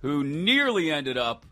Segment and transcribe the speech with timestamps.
[0.00, 1.44] who nearly ended up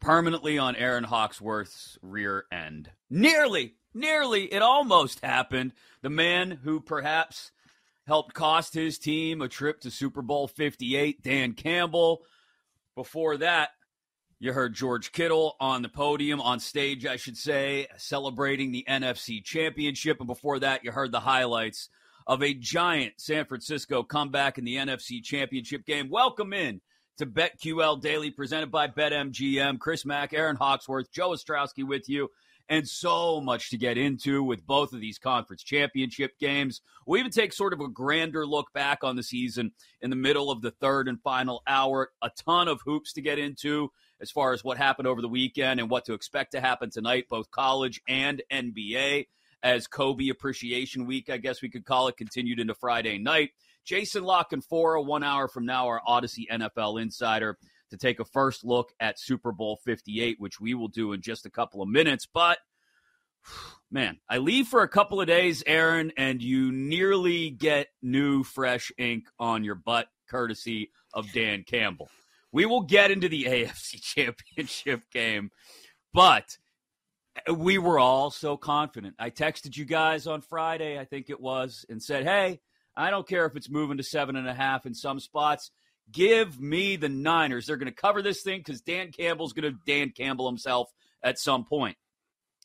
[0.00, 2.90] permanently on Erin Hawksworth's rear end.
[3.08, 5.72] Nearly, nearly, it almost happened.
[6.02, 7.52] The man who perhaps
[8.06, 12.22] helped cost his team a trip to Super Bowl 58, Dan Campbell.
[12.96, 13.70] Before that,
[14.40, 19.42] you heard George Kittle on the podium, on stage, I should say, celebrating the NFC
[19.44, 20.18] Championship.
[20.18, 21.88] And before that, you heard the highlights
[22.26, 26.08] of a giant San Francisco comeback in the NFC Championship game.
[26.10, 26.80] Welcome in
[27.18, 29.78] to BetQL Daily, presented by BetMGM.
[29.78, 32.30] Chris Mack, Erin Hawksworth, Joe Ostrowski with you,
[32.68, 36.80] and so much to get into with both of these conference championship games.
[37.06, 40.50] We even take sort of a grander look back on the season in the middle
[40.50, 42.10] of the third and final hour.
[42.22, 45.80] A ton of hoops to get into as far as what happened over the weekend
[45.80, 49.26] and what to expect to happen tonight, both college and NBA.
[49.64, 53.50] As Kobe Appreciation Week, I guess we could call it, continued into Friday night.
[53.84, 57.58] Jason La Canfora, one hour from now, our Audacy NFL insider,
[57.90, 61.46] to take a first look at Super Bowl 58, which we will do in just
[61.46, 62.26] a couple of minutes.
[62.26, 62.58] But
[63.90, 68.92] man, I leave for a couple of days, Erin, and you nearly get new, fresh
[68.98, 72.08] ink on your butt, courtesy of Dan Campbell.
[72.52, 75.50] We will get into the AFC Championship game,
[76.12, 76.56] but
[77.54, 79.14] we were all so confident.
[79.18, 82.60] I texted you guys on Friday, I think it was, and said, hey,
[82.96, 85.70] I don't care if it's moving to seven and a half in some spots.
[86.10, 87.66] Give me the Niners.
[87.66, 90.90] They're going to cover this thing because Dan Campbell's going to Dan Campbell himself
[91.22, 91.96] at some point.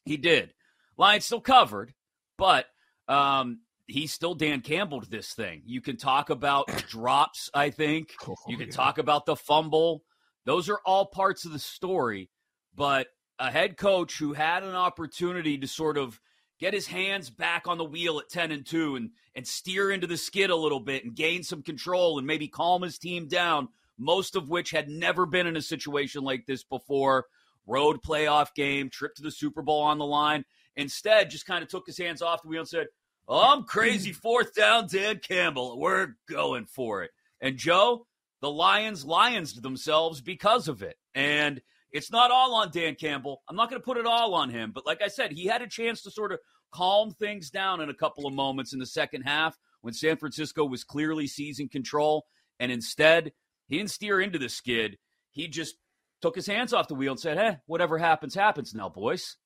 [0.05, 0.53] He did.
[0.97, 1.93] Lions still covered,
[2.37, 2.66] but
[3.07, 5.61] um, he's still Dan Campbell to this thing.
[5.66, 8.13] You can talk about drops, I think.
[8.27, 8.73] Oh, you can yeah.
[8.73, 10.03] talk about the fumble.
[10.45, 12.29] Those are all parts of the story.
[12.75, 13.07] But
[13.39, 16.19] a head coach who had an opportunity to sort of
[16.59, 20.07] get his hands back on the wheel at 10 and 2 and and steer into
[20.07, 23.68] the skid a little bit and gain some control and maybe calm his team down
[23.97, 27.25] most of which had never been in a situation like this before.
[27.66, 30.46] Road playoff game trip to the super bowl on the line.
[30.75, 32.88] Instead just kind of took his hands off the wheel and said
[33.28, 35.79] oh, i'm crazy fourth down dan campbell.
[35.79, 37.12] We're going for it.
[37.41, 38.06] And joe
[38.41, 40.96] the lions lions themselves because of it.
[41.16, 43.41] And it's not all on Dan Campbell.
[43.49, 45.61] I'm not going to put it all on him, but like I said, he had
[45.61, 46.39] a chance to sort of
[46.71, 50.65] calm things down in a couple of moments in the second half when San Francisco
[50.65, 52.25] was clearly seizing control.
[52.59, 53.31] And instead,
[53.67, 54.97] he didn't steer into the skid.
[55.31, 55.75] He just
[56.21, 59.37] took his hands off the wheel and said, Hey, whatever happens, happens now, boys.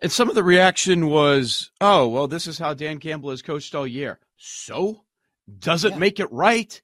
[0.00, 3.74] And some of the reaction was, Oh, well, this is how Dan Campbell has coached
[3.74, 4.18] all year.
[4.36, 5.04] So?
[5.58, 5.98] Doesn't yeah.
[5.98, 6.80] make it right.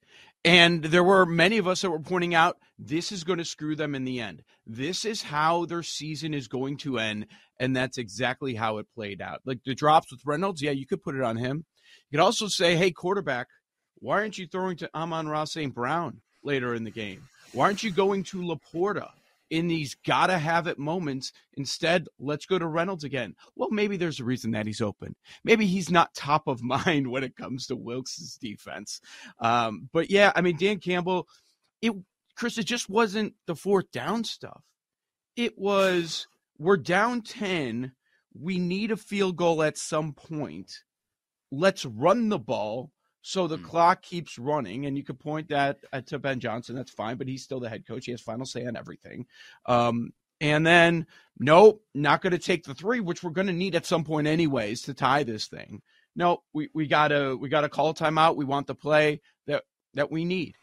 [0.47, 3.75] And there were many of us that were pointing out this is going to screw
[3.75, 4.43] them in the end.
[4.65, 7.27] This is how their season is going to end.
[7.59, 9.41] And that's exactly how it played out.
[9.45, 11.65] Like the drops with Reynolds, yeah, you could put it on him.
[12.09, 13.47] You could also say, hey, quarterback,
[13.95, 15.73] why aren't you throwing to Amon-Ra St.
[15.73, 17.27] Brown later in the game?
[17.51, 19.09] Why aren't you going to LaPorta?
[19.49, 21.31] In these gotta have it moments.
[21.53, 23.35] Instead, let's go to Reynolds again.
[23.55, 25.15] Well, maybe there's a reason that he's open.
[25.43, 29.01] Maybe he's not top of mind when it comes to Wilks' defense.
[29.39, 31.27] Um, but yeah, I mean, Dan Campbell,
[31.81, 31.93] it
[32.35, 34.63] Chris, it just wasn't the fourth down stuff.
[35.35, 36.27] It was
[36.57, 37.91] we're down 10.
[38.39, 40.83] We need a field goal at some point.
[41.51, 42.91] Let's run the ball
[43.27, 43.63] so the mm.
[43.65, 46.77] clock keeps running, and you could point that at, to Ben Johnson.
[46.77, 48.05] That's fine, but he's still the head coach.
[48.05, 49.25] He has final say on everything.
[49.65, 51.07] Um, and then,
[51.37, 54.27] nope, not going to take the three, which we're going to need at some point
[54.27, 55.81] anyways to tie this thing.
[56.15, 58.37] No, we, we gotta we gotta call a timeout.
[58.37, 60.55] We want the play that that we need.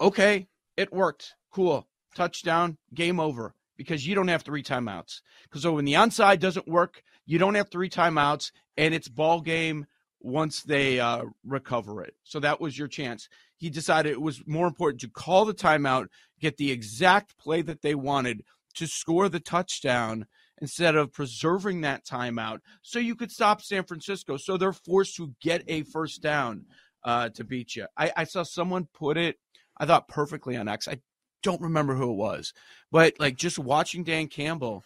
[0.00, 0.46] Okay,
[0.76, 1.34] it worked.
[1.50, 1.84] Cool.
[2.14, 2.78] Touchdown.
[2.94, 3.54] Game over.
[3.76, 5.20] Because you don't have three timeouts.
[5.42, 9.40] Because so when the onside doesn't work, you don't have three timeouts, and it's ball
[9.40, 9.86] game
[10.20, 12.14] once they uh, recover it.
[12.24, 13.28] So that was your chance.
[13.56, 16.06] He decided it was more important to call the timeout,
[16.40, 18.42] get the exact play that they wanted
[18.74, 20.26] to score the touchdown,
[20.60, 24.36] instead of preserving that timeout so you could stop San Francisco.
[24.36, 26.64] So they're forced to get a first down
[27.04, 27.86] uh, to beat you.
[27.96, 29.36] I, I saw someone put it,
[29.78, 30.88] I thought perfectly on X.
[30.88, 30.98] I
[31.42, 32.52] don't remember who it was,
[32.90, 34.82] but like just watching Dan Campbell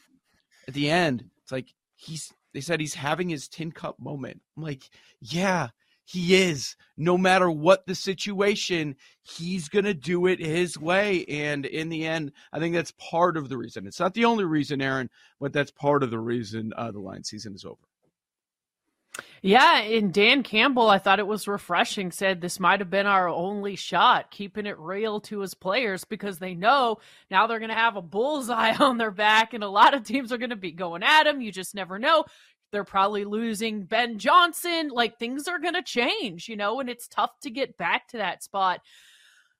[0.68, 4.40] at the end, it's like he's they said he's having his tin cup moment.
[4.56, 4.90] I'm like,
[5.20, 5.68] yeah,
[6.04, 6.76] he is.
[6.96, 11.24] No matter what the situation, he's going to do it his way.
[11.26, 13.86] And in the end, I think that's part of the reason.
[13.86, 15.10] It's not the only reason, Erin,
[15.40, 17.78] but that's part of the reason uh, the line season is over.
[19.44, 23.28] Yeah, and Dan Campbell, I thought it was refreshing, said this might have been our
[23.28, 26.98] only shot, keeping it real to his players because they know
[27.28, 30.32] now they're going to have a bullseye on their back, and a lot of teams
[30.32, 31.40] are going to be going at him.
[31.40, 32.24] You just never know.
[32.70, 34.90] They're probably losing Ben Johnson.
[34.90, 38.18] Like things are going to change, you know, and it's tough to get back to
[38.18, 38.80] that spot.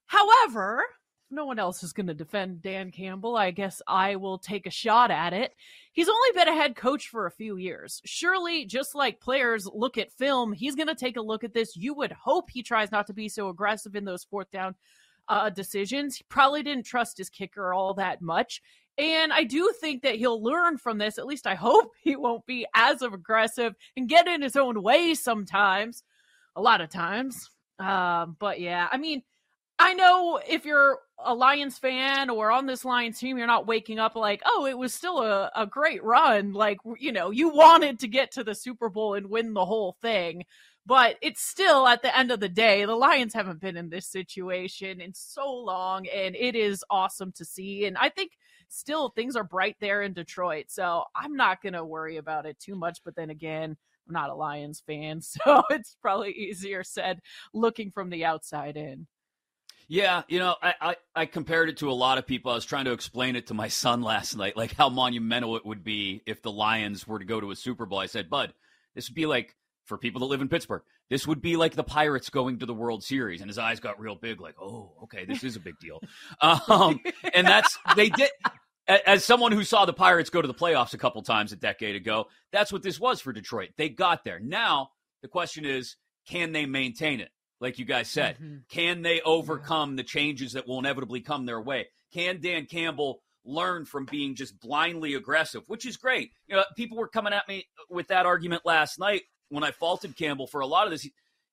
[0.06, 0.84] However,
[1.32, 3.36] no one else is going to defend Dan Campbell.
[3.36, 5.54] I guess I will take a shot at it.
[5.92, 8.00] He's only been a head coach for a few years.
[8.04, 11.76] Surely, just like players look at film, he's going to take a look at this.
[11.76, 14.74] You would hope he tries not to be so aggressive in those fourth down
[15.28, 16.16] uh, decisions.
[16.16, 18.62] He probably didn't trust his kicker all that much.
[18.98, 21.18] And I do think that he'll learn from this.
[21.18, 25.14] At least I hope he won't be as aggressive and get in his own way
[25.14, 26.04] sometimes,
[26.54, 27.50] a lot of times.
[27.78, 29.22] Um, but yeah, I mean,
[29.78, 33.98] I know if you're a Lions fan or on this Lions team, you're not waking
[33.98, 36.52] up like, oh, it was still a, a great run.
[36.52, 39.96] Like, you know, you wanted to get to the Super Bowl and win the whole
[40.02, 40.44] thing.
[40.84, 44.06] But it's still at the end of the day, the Lions haven't been in this
[44.06, 47.86] situation in so long, and it is awesome to see.
[47.86, 48.32] And I think
[48.68, 50.66] still things are bright there in Detroit.
[50.68, 53.00] So I'm not going to worry about it too much.
[53.04, 53.76] But then again,
[54.08, 55.20] I'm not a Lions fan.
[55.44, 57.20] So it's probably easier said
[57.54, 59.06] looking from the outside in.
[59.92, 62.50] Yeah, you know, I, I, I, compared it to a lot of people.
[62.50, 65.66] I was trying to explain it to my son last night, like how monumental it
[65.66, 67.98] would be if the Lions were to go to a Super Bowl.
[67.98, 68.54] I said, Bud,
[68.94, 69.54] this would be like
[69.84, 70.80] for people that live in Pittsburgh.
[71.10, 74.00] This would be like the Pirates going to the World Series, and his eyes got
[74.00, 76.00] real big, like, oh, okay, this is a big deal.
[76.70, 76.98] Um,
[77.34, 78.30] and that's they did.
[78.88, 81.96] As someone who saw the Pirates go to the playoffs a couple times a decade
[81.96, 83.72] ago, that's what this was for Detroit.
[83.76, 84.40] They got there.
[84.40, 84.88] Now
[85.20, 85.96] the question is,
[86.26, 87.28] can they maintain it?
[87.62, 88.56] Like you guys said, mm-hmm.
[88.68, 91.86] can they overcome the changes that will inevitably come their way?
[92.12, 96.32] Can Dan Campbell learn from being just blindly aggressive, which is great.
[96.46, 100.16] You know, people were coming at me with that argument last night when I faulted
[100.16, 101.08] Campbell for a lot of this,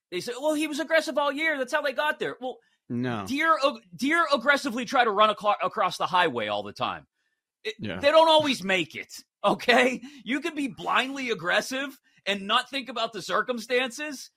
[0.09, 1.57] they said, "Well, he was aggressive all year.
[1.57, 2.57] That's how they got there." Well,
[2.88, 3.55] no, deer
[3.95, 7.05] deer aggressively try to run car- across the highway all the time.
[7.63, 8.00] It, yeah.
[8.00, 9.13] They don't always make it.
[9.44, 14.31] Okay, you can be blindly aggressive and not think about the circumstances,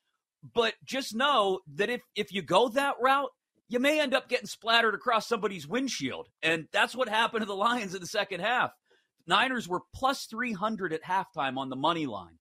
[0.55, 3.31] but just know that if if you go that route,
[3.69, 7.55] you may end up getting splattered across somebody's windshield, and that's what happened to the
[7.57, 8.73] Lions in the second half.
[9.27, 12.39] Niners were plus 300 at halftime on the money line.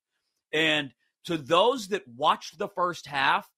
[0.52, 0.92] And
[1.24, 3.48] to those that watched the first half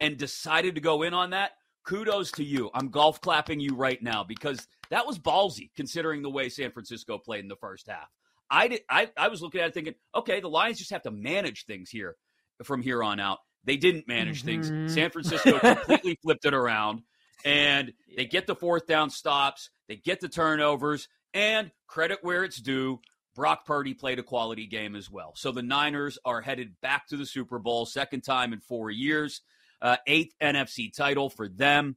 [0.00, 1.52] and decided to go in on that,
[1.84, 2.70] kudos to you.
[2.74, 7.18] I'm golf clapping you right now because that was ballsy considering the way San Francisco
[7.18, 8.08] played in the first half.
[8.50, 11.10] I did, I, I was looking at it thinking, okay, the Lions just have to
[11.10, 12.16] manage things here
[12.64, 13.38] from here on out.
[13.64, 14.62] They didn't manage mm-hmm.
[14.62, 14.94] things.
[14.94, 17.02] San Francisco completely flipped it around
[17.44, 22.60] and they get the fourth down stops, they get the turnovers, and credit where it's
[22.60, 23.00] due.
[23.34, 25.32] Brock Purdy played a quality game as well.
[25.36, 29.42] So the Niners are headed back to the Super Bowl, second time in four years,
[29.80, 31.96] uh, eighth NFC title for them.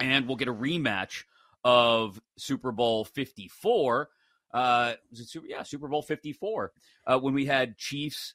[0.00, 1.24] And we'll get a rematch
[1.62, 4.08] of Super Bowl 54.
[4.52, 5.46] Uh, was it Super?
[5.46, 6.72] Yeah, Super Bowl 54
[7.06, 8.34] uh, when we had Chiefs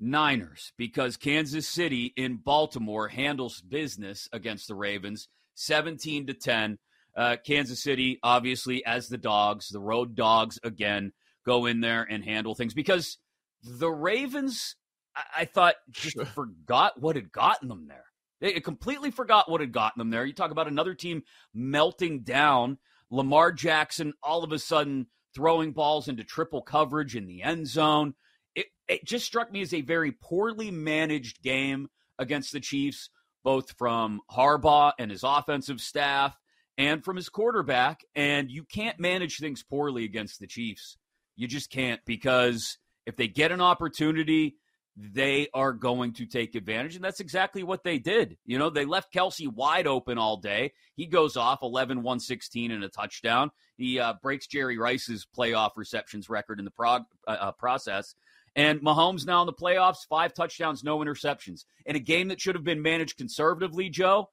[0.00, 6.78] Niners because Kansas City in Baltimore handles business against the Ravens 17 to 10.
[7.16, 11.12] Uh, Kansas City, obviously, as the dogs, the road dogs again
[11.44, 13.18] go in there and handle things because
[13.62, 14.76] the Ravens,
[15.14, 16.24] I, I thought, just sure.
[16.24, 18.04] forgot what had gotten them there.
[18.40, 20.24] They completely forgot what had gotten them there.
[20.24, 22.78] You talk about another team melting down.
[23.10, 28.14] Lamar Jackson all of a sudden throwing balls into triple coverage in the end zone.
[28.54, 31.88] It, it just struck me as a very poorly managed game
[32.18, 33.10] against the Chiefs,
[33.42, 36.36] both from Harbaugh and his offensive staff
[36.76, 38.00] and from his quarterback.
[38.14, 40.96] And you can't manage things poorly against the Chiefs.
[41.36, 44.56] You just can't because if they get an opportunity,
[44.96, 46.96] they are going to take advantage.
[46.96, 48.36] And that's exactly what they did.
[48.44, 50.72] You know, they left Kelce wide open all day.
[50.96, 53.50] He goes off 11 116 and a touchdown.
[53.76, 58.14] He uh, breaks Jerry Rice's playoff receptions record in the prog- uh, uh, process.
[58.56, 61.64] And Mahomes now in the playoffs, five touchdowns, no interceptions.
[61.86, 64.28] In a game that should have been managed conservatively, Joe,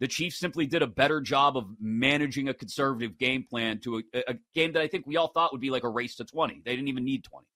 [0.00, 4.30] the Chiefs simply did a better job of managing a conservative game plan to a,
[4.30, 6.62] a game that I think we all thought would be like a race to 20.
[6.64, 7.46] They didn't even need 20.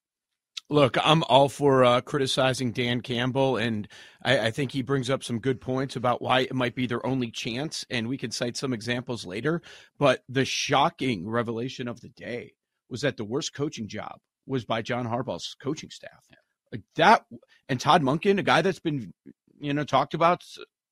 [0.71, 3.87] Look, I'm all for uh, criticizing Dan Campbell, and
[4.23, 7.05] I, I, think he brings up some good points about why it might be their
[7.05, 9.61] only chance, and we can cite some examples later.
[9.99, 12.55] But the shocking revelation of the day
[12.89, 16.25] was that the worst coaching job was by John Harbaugh's coaching staff.
[16.73, 17.25] Like that,
[17.69, 19.13] and Todd Monken, a guy that's been,
[19.61, 20.45] you know, talked about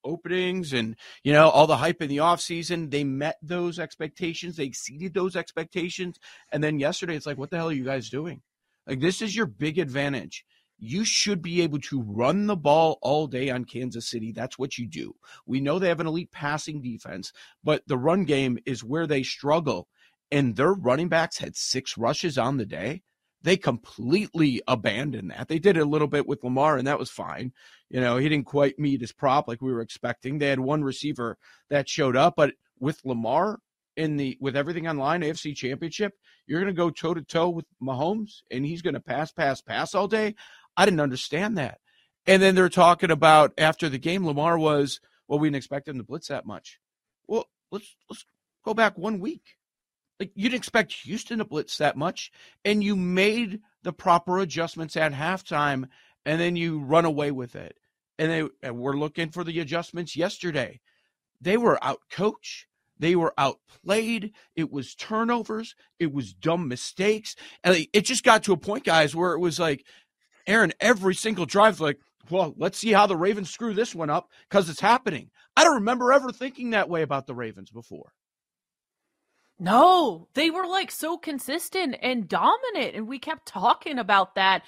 [0.05, 4.65] openings and you know all the hype in the offseason they met those expectations they
[4.65, 6.19] exceeded those expectations
[6.51, 8.43] and then yesterday it's like what the hell are you guys doing
[8.87, 10.45] like this is your big advantage.
[10.79, 14.33] You should be able to run the ball all day on Kansas City.
[14.33, 15.15] That's what you do.
[15.47, 17.33] We know they have an elite passing defense,
[17.63, 19.89] but the run game is where they struggle.
[20.33, 23.03] And their running backs had six rushes on the day.
[23.43, 25.49] They completely abandoned that.
[25.49, 27.53] They did it a little bit with Lamar, and that was fine.
[27.91, 30.39] You know, he didn't quite meet his prop like we were expecting.
[30.39, 33.59] They had one receiver that showed up, but with Lamar,
[33.97, 36.15] in the with everything online AFC Championship,
[36.47, 39.61] you're going to go toe to toe with Mahomes and he's going to pass, pass,
[39.61, 40.35] pass all day.
[40.77, 41.79] I didn't understand that.
[42.27, 45.99] And then they're talking about after the game, Lamar was well, we didn't expect him
[45.99, 46.79] to blitz that much.
[47.27, 48.25] Well, let's let's
[48.65, 49.57] go back one week.
[50.23, 52.31] Like you didn't expect Houston to blitz that much,
[52.65, 55.89] and you made the proper adjustments at halftime,
[56.25, 57.77] and then you run away with it.
[58.19, 60.81] And they and we're looking for the adjustments yesterday.
[61.41, 62.69] They were out coach
[63.03, 64.33] they were outplayed.
[64.55, 65.75] It was turnovers.
[65.99, 67.35] It was dumb mistakes.
[67.65, 69.85] And it just got to a point, guys, where it was like,
[70.47, 71.99] Erin, every single drive, like,
[72.31, 75.31] well, let's see how the Ravens screw this one up because it's happening.
[75.57, 78.13] I don't remember ever thinking that way about the Ravens before.
[79.59, 82.95] No, they were like so consistent and dominant.
[82.95, 84.63] And we kept talking about that.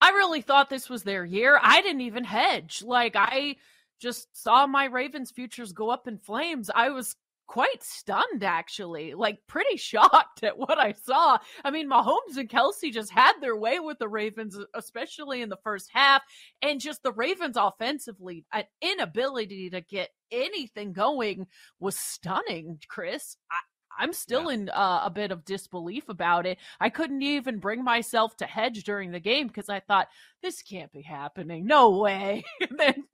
[0.00, 1.58] I really thought this was their year.
[1.62, 2.82] I didn't even hedge.
[2.82, 3.56] Like, I
[3.98, 6.70] just saw my Ravens futures go up in flames.
[6.74, 7.16] I was
[7.48, 12.92] quite stunned actually like pretty shocked at what i saw i mean mahomes and Kelce
[12.92, 16.22] just had their way with the ravens especially in the first half
[16.60, 21.46] and just the ravens offensively an inability to get anything going
[21.80, 23.60] was stunning chris I,
[23.98, 24.54] I'm still yeah.
[24.54, 26.58] in uh, a bit of disbelief about it.
[26.80, 30.08] I couldn't even bring myself to hedge during the game because I thought
[30.42, 31.66] this can't be happening.
[31.66, 32.44] No way.
[32.60, 33.04] and then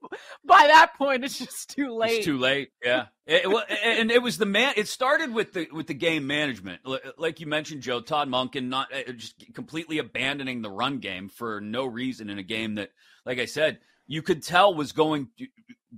[0.45, 2.17] by that point, it's just too late.
[2.17, 2.69] It's too late.
[2.83, 3.07] Yeah.
[3.25, 4.73] it, it, and it was the man.
[4.77, 6.81] It started with the with the game management,
[7.17, 11.59] like you mentioned, Joe Todd Monken, not uh, just completely abandoning the run game for
[11.61, 12.91] no reason in a game that,
[13.25, 15.47] like I said, you could tell was going to,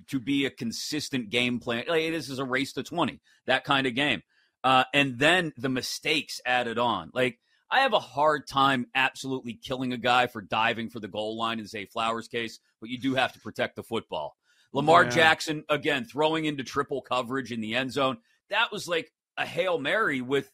[0.09, 1.83] to be a consistent game plan.
[1.87, 4.23] Like, this is a race to twenty, that kind of game.
[4.63, 7.11] Uh, and then the mistakes added on.
[7.13, 11.37] Like, I have a hard time absolutely killing a guy for diving for the goal
[11.37, 14.35] line in Zay Flowers' case, but you do have to protect the football.
[14.73, 15.09] Lamar yeah.
[15.09, 18.17] Jackson, again, throwing into triple coverage in the end zone.
[18.49, 20.51] That was like a Hail Mary with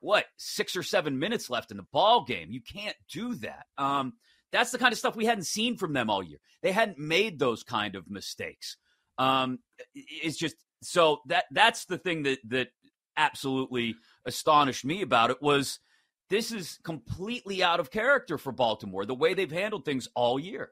[0.00, 2.50] what, six or seven minutes left in the ball game.
[2.50, 3.66] You can't do that.
[3.78, 4.14] Um,
[4.52, 6.38] that's the kind of stuff we hadn't seen from them all year.
[6.62, 8.76] They hadn't made those kind of mistakes.
[9.18, 9.58] Um,
[9.94, 12.68] it's just so that that's the thing that that
[13.16, 15.78] absolutely astonished me about it was
[16.28, 20.70] this is completely out of character for Baltimore, the way they've handled things all year.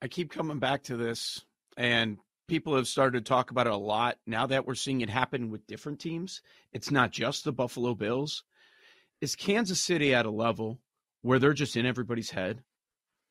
[0.00, 1.44] I keep coming back to this,
[1.76, 4.18] and people have started to talk about it a lot.
[4.26, 6.42] Now that we're seeing it happen with different teams,
[6.72, 8.44] it's not just the Buffalo Bills.
[9.20, 10.78] Is Kansas City at a level
[11.22, 12.62] where they're just in everybody's head,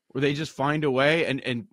[0.08, 1.68] where they just find a way and and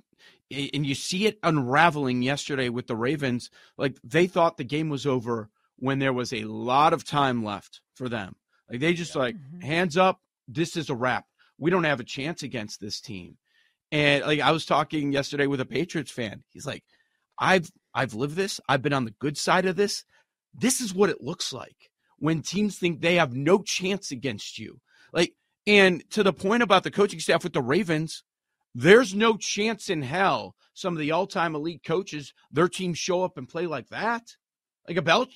[0.52, 3.50] and you see it unraveling yesterday with the Ravens.
[3.78, 7.82] Like they thought the game was over when there was a lot of time left
[7.96, 8.36] for them.
[8.70, 9.62] Like they just like mm-hmm.
[9.62, 11.26] hands up, this is a wrap.
[11.58, 13.38] We don't have a chance against this team.
[13.92, 16.44] And like I was talking yesterday with a Patriots fan.
[16.50, 16.84] He's like,
[17.38, 18.60] I've I've lived this.
[18.70, 20.06] I've been on the good side of this.
[20.54, 24.80] This is what it looks like when teams think they have no chance against you.
[25.14, 25.34] Like
[25.68, 28.24] and to the point about the coaching staff with the Ravens,
[28.74, 33.38] there's no chance in hell some of the all-time elite coaches, their teams show up
[33.38, 34.24] and play like that.
[34.88, 35.28] Like a Bel,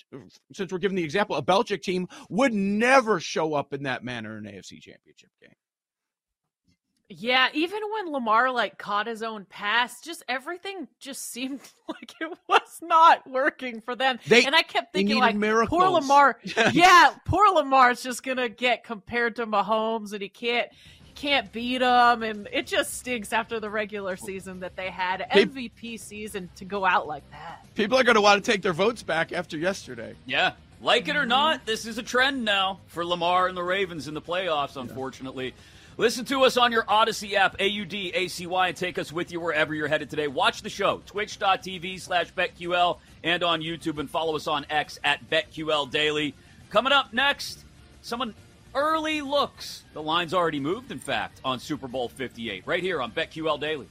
[0.54, 4.38] since we're giving the example, a Belichick team would never show up in that manner
[4.38, 5.52] in an AFC Championship game.
[7.08, 12.36] Yeah, even when Lamar like caught his own pass, just everything just seemed like it
[12.50, 14.18] was not working for them.
[14.28, 15.80] They, and I kept thinking like miracles.
[15.80, 16.40] poor Lamar.
[16.74, 20.70] yeah, poor Lamar's just gonna get compared to Mahomes and he can't
[21.16, 26.00] can't beat them, and it just stinks after the regular season that they had MVP
[26.00, 27.66] season to go out like that.
[27.76, 30.16] People are going to want to take their votes back after yesterday.
[30.26, 34.08] Yeah, like it or not, this is a trend now for Lamar and the Ravens
[34.08, 34.76] in the playoffs.
[34.76, 35.48] Unfortunately.
[35.48, 35.54] Yeah.
[35.98, 39.88] Listen to us on your Audacy app, A-U-D-A-C-Y, and take us with you wherever you're
[39.88, 40.28] headed today.
[40.28, 45.30] Watch the show, twitch.tv slash BetQL, and on YouTube, and follow us on X at
[45.30, 46.34] BetQL Daily.
[46.70, 47.64] Coming up next,
[48.02, 48.34] someone
[48.76, 49.84] early looks.
[49.94, 53.88] The line's already moved, in fact, on Super Bowl 58, right here on BetQL Daily.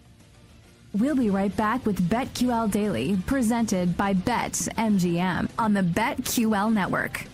[0.95, 7.26] We'll be right back with BetQL Daily, presented by BetMGM on the BetQL Network.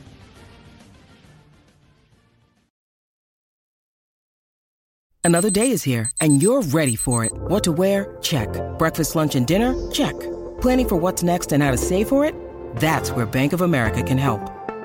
[5.23, 7.33] Another day is here, and you're ready for it.
[7.33, 8.16] What to wear?
[8.23, 8.49] Check.
[8.78, 9.75] Breakfast, lunch, and dinner?
[9.90, 10.19] Check.
[10.62, 12.35] Planning for what's next and how to save for it?
[12.76, 14.40] That's where Bank of America can help.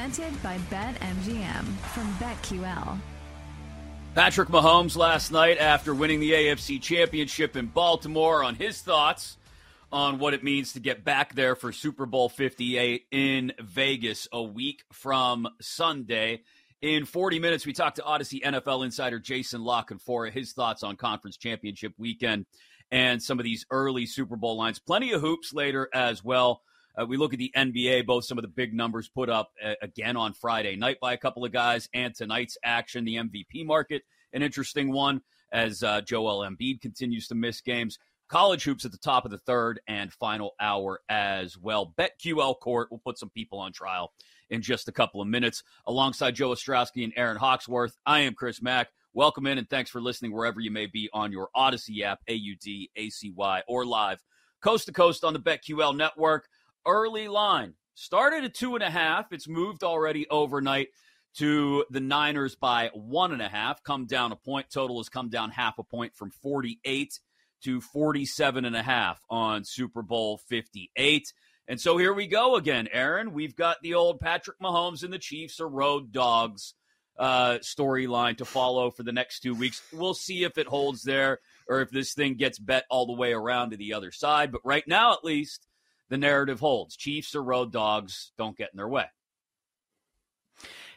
[0.00, 2.98] Presented by BetMGM from BetQL.
[4.14, 9.36] Patrick Mahomes last night after winning the AFC Championship in Baltimore on his thoughts
[9.92, 14.42] on what it means to get back there for Super Bowl 58 in Vegas a
[14.42, 16.44] week from Sunday.
[16.80, 20.96] In 40 minutes, we talked to Audacy NFL insider Jason La Canfora his thoughts on
[20.96, 22.46] conference championship weekend
[22.90, 24.78] and some of these early Super Bowl lines.
[24.78, 26.62] Plenty of hoops later as well.
[26.98, 29.74] Uh, we look at the NBA, both some of the big numbers put up uh,
[29.82, 34.02] again on Friday night by a couple of guys, and tonight's action, the MVP market,
[34.32, 37.98] an interesting one as uh, Joel Embiid continues to miss games.
[38.28, 41.92] College hoops at the top of the third and final hour as well.
[41.98, 44.12] BetQL Court will put some people on trial
[44.50, 45.64] in just a couple of minutes.
[45.86, 48.88] Alongside Joe Ostrowski and Erin Hawksworth, I am Chris Mack.
[49.14, 52.34] Welcome in and thanks for listening wherever you may be on your Audacy app, A
[52.34, 54.22] U D A C Y, or live
[54.60, 56.48] coast to coast on the BetQL network
[56.86, 57.74] early line.
[57.94, 59.32] Started at two and a half.
[59.32, 60.88] It's moved already overnight
[61.36, 63.82] to the Niners by one and a half.
[63.82, 64.66] Come down a point.
[64.72, 67.20] Total has come down half a point from 48
[67.64, 71.32] to 47 and a half on Super Bowl 58.
[71.68, 73.32] And so here we go again, Erin.
[73.32, 76.74] We've got the old Patrick Mahomes and the Chiefs are road dogs
[77.18, 79.82] uh, storyline to follow for the next two weeks.
[79.92, 81.38] We'll see if it holds there
[81.68, 84.50] or if this thing gets bet all the way around to the other side.
[84.50, 85.66] But right now, at least,
[86.10, 86.96] the narrative holds.
[86.96, 88.32] Chiefs are road dogs.
[88.36, 89.06] Don't get in their way.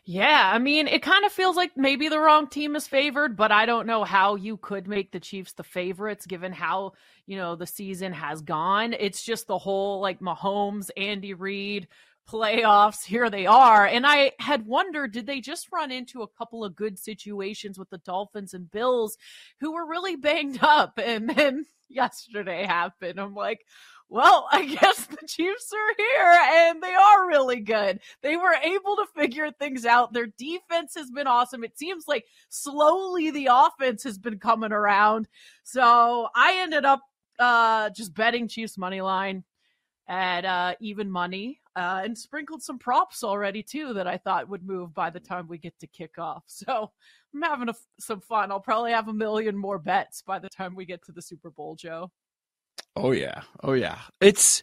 [0.05, 3.53] Yeah, I mean, it kind of feels like maybe the wrong team is favored, but
[3.53, 6.91] I don't know how you could make the Chiefs the favorites given how,
[7.25, 8.93] you know, the season has gone.
[8.99, 11.87] It's just the whole like Mahomes, Andy Reid
[12.29, 13.05] playoffs.
[13.05, 13.85] Here they are.
[13.85, 17.89] And I had wondered, did they just run into a couple of good situations with
[17.89, 19.17] the Dolphins and Bills
[19.61, 20.99] who were really banged up?
[21.03, 23.19] And then yesterday happened.
[23.19, 23.65] I'm like,
[24.09, 27.99] well, I guess the Chiefs are here and they are really good.
[28.21, 30.13] They were able to figure things out.
[30.13, 31.63] Their defense has been awesome.
[31.63, 35.27] It seems like slowly the offense has been coming around.
[35.63, 37.01] So I ended up
[37.39, 39.43] uh, just betting Chiefs money line
[40.07, 44.63] at uh, even money uh, and sprinkled some props already too that I thought would
[44.63, 46.43] move by the time we get to kick off.
[46.65, 46.91] So
[47.33, 48.51] I'm having a, some fun.
[48.51, 51.49] I'll probably have a million more bets by the time we get to the Super
[51.49, 52.11] Bowl, Joe.
[52.95, 53.41] Oh yeah.
[53.63, 53.97] Oh yeah.
[54.21, 54.61] It's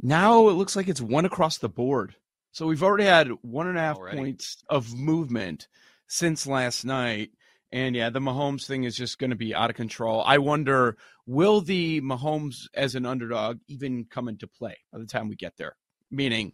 [0.00, 2.14] now it looks like it's one across the board.
[2.52, 4.18] So we've already had one and a half already?
[4.18, 5.68] points of movement
[6.06, 7.30] since last night.
[7.72, 10.22] And yeah, the Mahomes thing is just going to be out of control.
[10.26, 15.28] I wonder, will the Mahomes as an underdog even come into play by the time
[15.30, 15.74] we get there?
[16.12, 16.52] Meaning,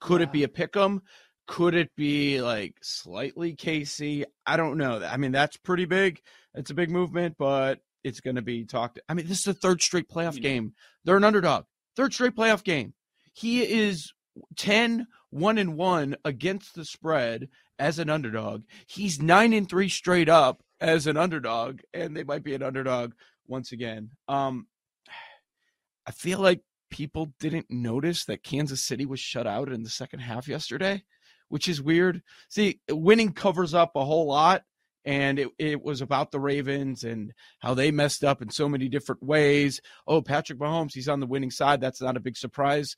[0.00, 0.28] could yeah.
[0.28, 1.02] it be a pick 'em?
[1.46, 4.24] Could it be like slightly KC?
[4.46, 5.04] I don't know.
[5.04, 6.20] I mean, that's pretty big.
[6.54, 9.00] It's a big movement, but it's going to be talked.
[9.08, 10.74] I mean, this is the third straight playoff game.
[11.04, 11.64] They're an underdog.
[11.96, 12.94] Third straight playoff game.
[13.32, 14.12] He is
[14.56, 18.62] 10 1 and 1 against the spread as an underdog.
[18.86, 23.12] He's 9 and 3 straight up as an underdog and they might be an underdog
[23.46, 24.10] once again.
[24.28, 24.66] Um
[26.06, 30.20] I feel like people didn't notice that Kansas City was shut out in the second
[30.20, 31.02] half yesterday
[31.50, 32.22] which is weird.
[32.48, 34.62] See, winning covers up a whole lot.
[35.06, 38.86] And it, it was about the Ravens and how they messed up in so many
[38.86, 39.80] different ways.
[40.06, 41.80] Oh, Patrick Mahomes, he's on the winning side.
[41.80, 42.96] That's not a big surprise.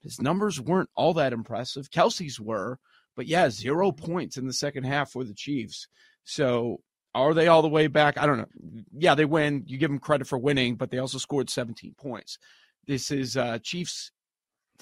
[0.00, 1.90] His numbers weren't all that impressive.
[1.90, 2.78] Kelce's were,
[3.14, 5.86] but yeah, zero points in the second half for the Chiefs.
[6.24, 6.80] So
[7.14, 8.16] are they all the way back?
[8.16, 8.82] I don't know.
[8.96, 9.64] Yeah, they win.
[9.66, 12.38] You give them credit for winning, but they also scored 17 points.
[12.86, 14.10] This is uh, Chiefs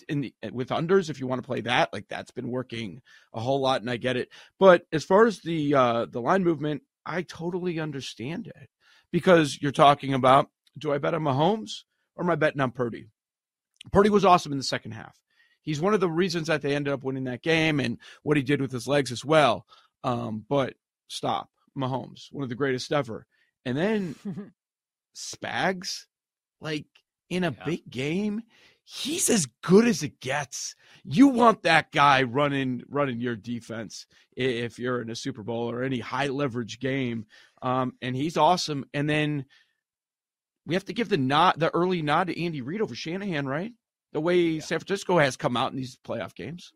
[0.09, 1.93] in the, with unders if you want to play that.
[1.93, 4.29] Like that's been working a whole lot, and I get it.
[4.59, 8.69] But as far as the uh, the line movement, I totally understand it
[9.11, 11.83] because you're talking about do I bet on Mahomes
[12.17, 13.09] or am I betting on Purdy?
[13.93, 15.19] Purdy was awesome in the second half.
[15.61, 18.43] He's one of the reasons that they ended up winning that game and what he
[18.43, 19.67] did with his legs as well.
[20.03, 20.75] Um, but
[21.09, 23.27] stop, Mahomes, one of the greatest ever.
[23.65, 24.15] And then
[25.17, 26.07] Spags,
[26.61, 26.87] like
[27.33, 27.64] in a yeah.
[27.64, 28.42] big game,
[28.85, 30.77] he's as good as it gets.
[31.03, 35.83] You want that guy running running your defense if you're in a Super Bowl or
[35.83, 37.27] any high leverage game.
[37.62, 38.85] Um, and he's awesome.
[38.92, 39.47] And then
[40.66, 43.73] we have to give the nod, the early nod to Andy Reid over Shanahan, right?
[44.12, 44.61] The way yeah.
[44.61, 46.73] San Francisco has come out in these playoff games.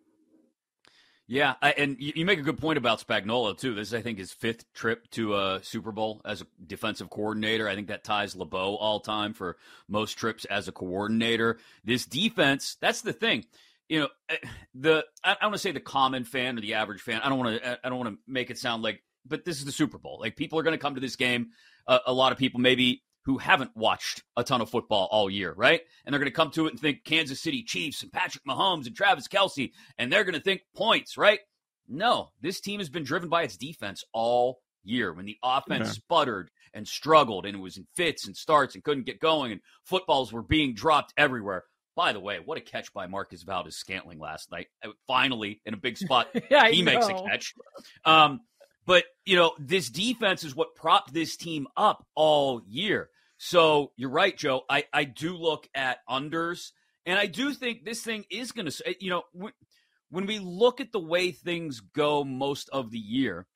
[1.28, 3.74] Yeah, and you make a good point about Spagnuolo too.
[3.74, 7.68] This is, I think, his fifth trip to a Super Bowl as a defensive coordinator.
[7.68, 9.56] I think that ties LeBeau all time for
[9.88, 11.58] most trips as a coordinator.
[11.84, 13.44] This defense—that's the thing.
[13.88, 14.36] You know, eh,
[14.76, 17.20] the I, I want to say the common fan or the average fan.
[17.20, 17.78] I don't want to.
[17.84, 20.18] I don't want to make it sound like, but this is the Super Bowl.
[20.20, 21.48] Like people are going to come to this game.
[21.88, 25.52] Uh, a lot of people maybe who haven't watched a ton of football all year,
[25.56, 25.80] right?
[26.04, 28.86] And they're going to come to it and think Kansas City Chiefs and Patrick Mahomes
[28.86, 31.40] and Travis Kelce, and they're going to think points, right?
[31.88, 35.12] No, this team has been driven by its defense all year.
[35.12, 35.92] When the offense yeah.
[35.92, 39.60] sputtered and struggled and it was in fits and starts and couldn't get going and
[39.84, 41.64] footballs were being dropped everywhere.
[41.96, 44.68] By the way, what a catch by Marquez Valdes Scantling last night.
[44.84, 46.92] Uh, finally, in a big spot, yeah, he know.
[46.92, 47.54] makes a catch.
[48.04, 48.40] Um,
[48.84, 53.08] but, you know, this defense is what propped this team up all year.
[53.38, 54.62] So you're right, Joe.
[54.68, 56.70] I, I do look at unders,
[57.04, 59.22] and I do think this thing is going to, you know,
[60.10, 63.46] when we look at the way things go most of the year,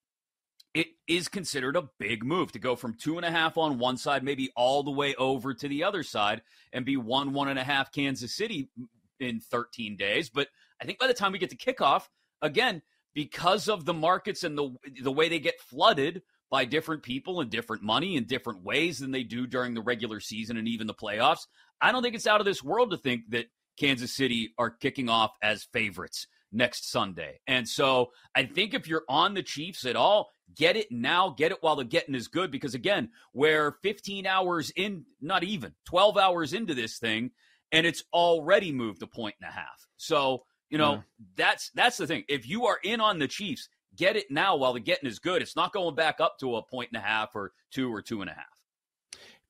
[0.75, 3.97] it is considered a big move to go from two and a half on one
[3.97, 7.59] side, maybe all the way over to the other side, and be one, one and
[7.59, 8.71] a half Kansas City
[9.19, 10.31] in 13 days.
[10.31, 10.49] But
[10.81, 12.05] I think by the time we get to kickoff,
[12.41, 12.83] again,
[13.15, 14.71] because of the markets and the
[15.03, 19.13] the way they get flooded by different people and different money in different ways than
[19.13, 21.47] they do during the regular season and even the playoffs.
[21.81, 23.47] I don't think it's out of this world to think that
[23.79, 27.41] Kansas City are kicking off as favorites next Sunday.
[27.47, 31.53] And so I think if you're on the Chiefs at all, get it now, get
[31.53, 32.51] it while the getting is good.
[32.51, 37.31] Because again, we're 15 hours in, not even 12 hours into this thing,
[37.73, 39.87] and it's already moved a point and a half.
[39.97, 41.01] So, you know, yeah.
[41.37, 42.25] that's that's the thing.
[42.29, 45.43] If you are in on the Chiefs, get it now while the getting is good.
[45.43, 48.21] It's not going back up to a point and a half or two or two
[48.21, 48.47] and a half.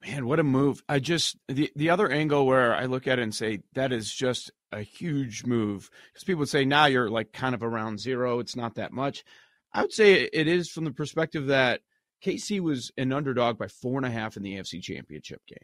[0.03, 0.83] Man, what a move.
[0.89, 4.13] I just the the other angle where I look at it and say that is
[4.13, 8.39] just a huge move because people would say now you're like kind of around zero.
[8.39, 9.25] It's not that much.
[9.73, 11.81] I would say it is from the perspective that
[12.25, 15.59] KC was an underdog by four and a half in the AFC Championship game,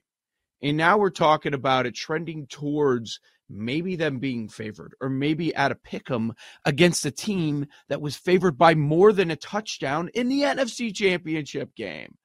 [0.63, 5.71] and now we're talking about it trending towards maybe them being favored or maybe at
[5.71, 6.33] a pick 'em
[6.65, 11.75] against a team that was favored by more than a touchdown in the NFC championship
[11.75, 12.17] game.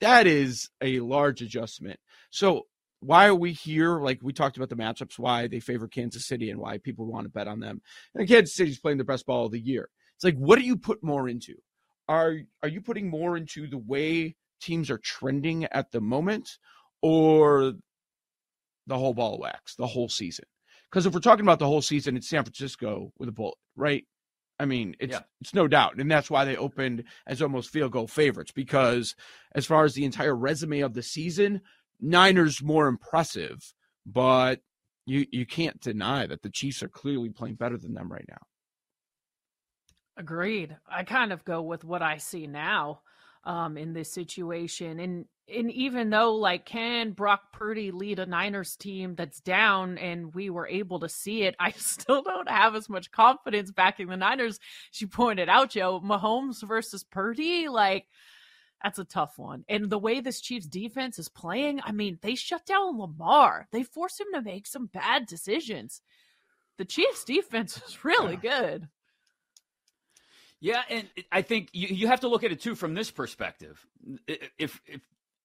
[0.00, 2.00] That is a large adjustment.
[2.30, 2.66] So
[3.00, 4.00] why are we here?
[4.00, 7.24] Like we talked about the matchups, why they favor Kansas City and why people want
[7.24, 7.82] to bet on them.
[8.14, 9.90] And Kansas City's playing the best ball of the year.
[10.16, 11.56] It's like, what do you put more into?
[12.08, 16.58] Are are you putting more into the way teams are trending at the moment,
[17.02, 17.74] or
[18.86, 20.44] the whole ball of wax, the whole season?
[20.90, 24.04] Because if we're talking about the whole season, it's San Francisco with a bullet, right?
[24.58, 25.22] I mean, it's yeah.
[25.40, 28.52] it's no doubt, and that's why they opened as almost field goal favorites.
[28.52, 29.16] Because
[29.54, 31.62] as far as the entire resume of the season,
[32.00, 33.74] Niners more impressive,
[34.06, 34.60] but
[35.06, 38.42] you you can't deny that the Chiefs are clearly playing better than them right now.
[40.16, 40.76] Agreed.
[40.88, 43.00] I kind of go with what I see now
[43.44, 48.76] um, in this situation, and and even though like can Brock Purdy lead a Niners
[48.76, 52.88] team that's down and we were able to see it, I still don't have as
[52.88, 54.58] much confidence backing the Niners.
[54.90, 58.06] She pointed out, Joe, Mahomes versus Purdy, like
[58.82, 59.64] that's a tough one.
[59.68, 63.68] And the way this Chiefs defense is playing, I mean, they shut down Lamar.
[63.70, 66.02] They forced him to make some bad decisions.
[66.78, 68.88] The Chiefs defense is really good.
[70.62, 73.84] Yeah, and I think you, you have to look at it too from this perspective.
[74.28, 75.00] If if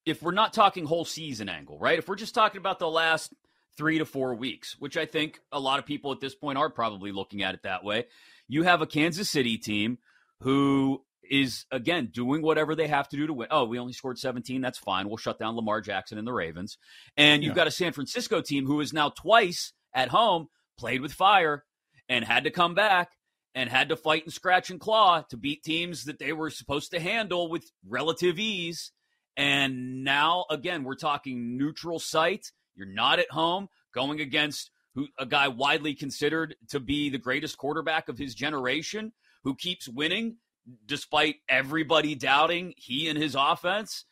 [0.06, 1.98] if we're not talking whole season angle, right?
[1.98, 3.34] If we're just talking about the last
[3.78, 6.70] three to four weeks, which I think a lot of people at this point are
[6.70, 8.06] probably looking at it that way,
[8.48, 9.98] you have a Kansas City team
[10.42, 13.48] who is again doing whatever they have to do to win.
[13.50, 14.62] Oh, we only scored 17.
[14.62, 15.08] That's fine.
[15.08, 16.78] We'll shut down Lamar Jackson and the Ravens.
[17.18, 17.62] And you've yeah.
[17.62, 21.64] got a San Francisco team who is now twice at home played with fire
[22.08, 23.17] and had to come back
[23.58, 26.92] and had to fight and scratch and claw to beat teams that they were supposed
[26.92, 28.92] to handle with relative ease.
[29.36, 32.52] And now, again, we're talking neutral site.
[32.76, 37.58] You're not at home going against who, a guy widely considered to be the greatest
[37.58, 39.12] quarterback of his generation
[39.44, 40.38] who keeps winning
[40.86, 44.06] despite everybody doubting he and his offense.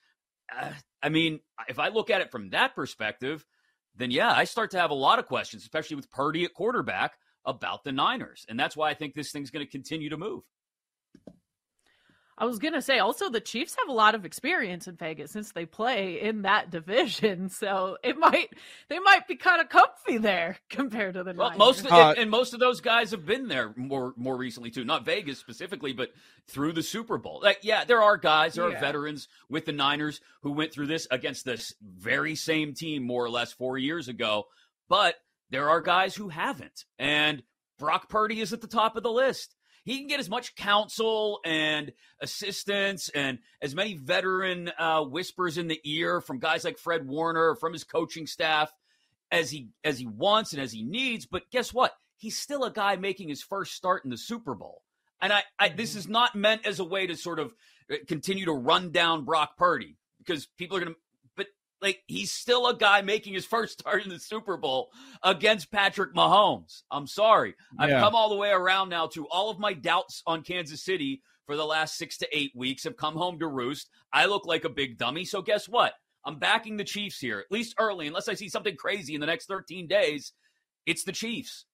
[0.60, 0.71] Uh,
[1.03, 3.45] I mean, if I look at it from that perspective,
[3.95, 7.13] then yeah, I start to have a lot of questions, especially with Purdy at quarterback,
[7.45, 8.45] about the Niners.
[8.49, 10.43] And that's why I think this thing's going to continue to move.
[12.38, 15.53] I was gonna say also the Chiefs have a lot of experience in Vegas since
[15.53, 18.49] they play in that division, so it might
[18.89, 21.58] they might be kind of comfy there compared to the well, Niners.
[21.58, 24.84] most of, uh, and most of those guys have been there more more recently too,
[24.84, 26.12] not Vegas specifically, but
[26.47, 27.39] through the Super Bowl.
[27.41, 28.75] Like, yeah, there are guys, there yeah.
[28.75, 33.23] are veterans with the Niners who went through this against this very same team more
[33.23, 34.45] or less four years ago,
[34.89, 35.15] but
[35.49, 37.43] there are guys who haven't, and
[37.77, 39.55] Brock Purdy is at the top of the list
[39.86, 45.67] he can get as much counsel and assistance and as many veteran uh, whispers in
[45.67, 48.73] the ear from guys like Fred Warner from his coaching staff
[49.31, 51.27] as he as he wants and as he needs.
[51.27, 51.93] But guess what?
[52.17, 54.81] He's still a guy making his first start in the Super Bowl.
[55.21, 55.99] And I, I this mm-hmm.
[55.99, 57.53] is not meant as a way to sort of
[57.91, 60.99] uh, continue to run down Brock Purdy because people are going to
[61.81, 64.91] like he's still a guy making his first start in the Super Bowl
[65.23, 66.83] against Patrick Mahomes.
[66.89, 67.55] I'm sorry.
[67.77, 71.21] I've come all the way around now to all of my doubts on Kansas City
[71.45, 73.89] for the last six to eight weeks have come home to roost.
[74.11, 75.25] I look like a big dummy.
[75.25, 75.93] So guess what?
[76.25, 79.27] I'm backing the Chiefs here, at least early, unless I see something crazy in the
[79.27, 80.33] next 13 days.
[80.85, 81.65] It's the Chiefs.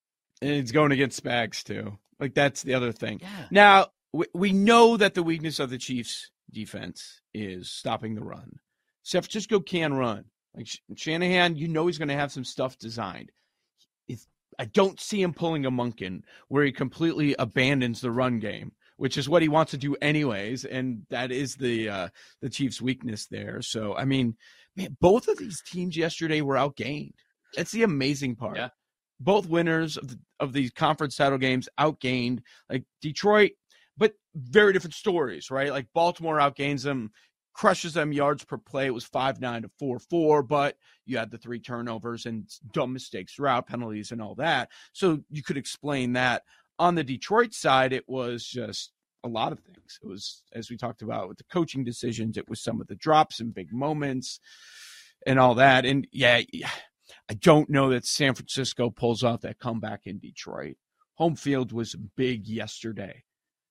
[0.41, 1.97] And it's going against Spags too.
[2.19, 3.19] Like that's the other thing.
[3.21, 3.45] Yeah.
[3.49, 8.59] Now we, we know that the weakness of the Chiefs defense is stopping the run.
[9.03, 10.25] San Francisco can run.
[10.55, 13.31] Like Shanahan, you know he's going to have some stuff designed.
[14.07, 14.27] It's,
[14.59, 19.17] I don't see him pulling a Monken where he completely abandons the run game, which
[19.17, 22.09] is what he wants to do anyways, and that is the uh,
[22.41, 23.61] the Chiefs' weakness there.
[23.61, 24.35] So I mean,
[24.75, 27.13] man, both of these teams yesterday were outgained.
[27.55, 28.57] That's the amazing part.
[28.57, 28.69] Yeah.
[29.19, 32.39] Both winners of the, of these conference title games outgained.
[32.69, 33.51] Like Detroit,
[33.97, 35.71] but very different stories, right?
[35.71, 37.11] Like Baltimore outgains them
[37.53, 38.87] crushes them yards per play.
[38.87, 42.93] It was 5 9 to 4 4, but you had the three turnovers and dumb
[42.93, 44.69] mistakes throughout, penalties and all that.
[44.93, 46.43] So you could explain that.
[46.79, 48.91] On the Detroit side, it was just
[49.23, 49.99] a lot of things.
[50.01, 52.95] It was, as we talked about with the coaching decisions, it was some of the
[52.95, 54.39] drops and big moments
[55.27, 55.85] and all that.
[55.85, 56.41] And yeah,
[57.29, 60.77] I don't know that San Francisco pulls off that comeback in Detroit.
[61.15, 63.23] Home field was big yesterday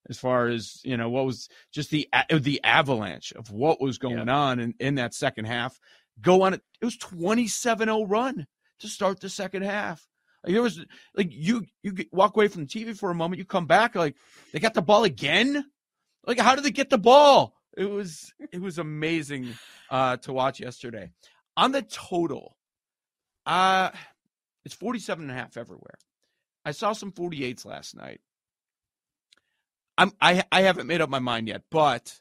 [0.09, 4.27] as far as you know what was just the the avalanche of what was going
[4.27, 4.35] yeah.
[4.35, 5.79] on in, in that second half.
[6.21, 8.47] Go on it It was 27-0 run
[8.81, 10.07] to start the second half.
[10.45, 10.85] Like there was
[11.15, 14.17] like you you walk away from the tv for a moment you come back like
[14.53, 15.67] they got the ball again?
[16.27, 17.55] Like how did they get the ball?
[17.77, 19.55] It was it was amazing
[19.91, 21.11] uh to watch yesterday.
[21.57, 22.57] On the total
[23.45, 23.91] uh
[24.65, 25.99] it's 47 and a half everywhere.
[26.65, 28.21] I saw some 48s last night
[30.01, 32.19] I'm I I haven't made up my mind yet, but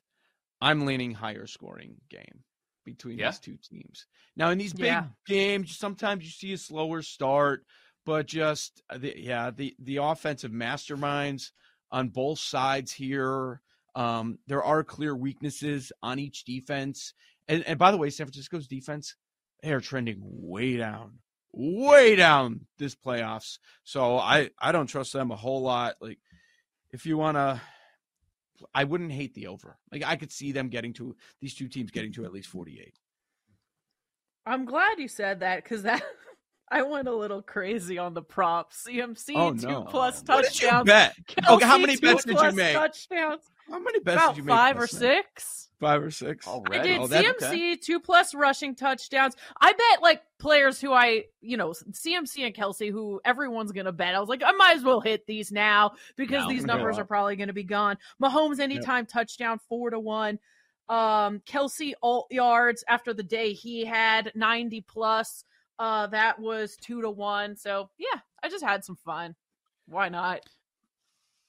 [0.59, 2.43] I'm leaning higher scoring game
[2.83, 3.31] between yeah.
[3.31, 4.05] these two teams.
[4.35, 5.05] Now in these big yeah.
[5.25, 7.63] games, sometimes you see a slower start,
[8.05, 11.51] but just uh, the, yeah, the the offensive masterminds
[11.89, 13.61] on both sides here.
[13.95, 17.13] Um, there are clear weaknesses on each defense,
[17.47, 19.15] and and by the way, San Francisco's defense
[19.63, 21.19] they are trending way down,
[21.53, 23.57] way down this playoffs.
[23.85, 25.95] So I I don't trust them a whole lot.
[26.01, 26.19] Like
[26.91, 27.61] if you want to,
[28.73, 29.77] I wouldn't hate the over.
[29.91, 32.93] Like I could see them getting to these two teams getting to at least 48.
[34.45, 36.03] I'm glad you said that because that
[36.71, 38.87] I went a little crazy on the props.
[38.87, 39.83] CMC oh, no.
[39.83, 40.85] two plus touchdowns.
[40.85, 41.15] bet?
[41.49, 42.75] okay, how many bets did you make?
[42.75, 43.41] Touchdowns.
[43.69, 44.55] How many bets About did you make?
[44.55, 45.69] Five or six.
[45.79, 46.47] Five or six.
[46.47, 46.79] Already?
[46.79, 47.75] I did oh, CMC okay.
[47.75, 49.35] two plus rushing touchdowns.
[49.61, 54.13] I bet like players who I, you know, CMC and Kelce who everyone's gonna bet.
[54.13, 57.05] I was like, I might as well hit these now because no, these numbers are
[57.05, 57.97] probably gonna be gone.
[58.21, 59.09] Mahomes anytime yep.
[59.09, 60.39] touchdown four to one.
[60.89, 65.45] Um, Kelce alt yards after the day he had ninety plus.
[65.79, 67.55] Uh, that was two to one.
[67.55, 69.35] So yeah, I just had some fun.
[69.87, 70.41] Why not?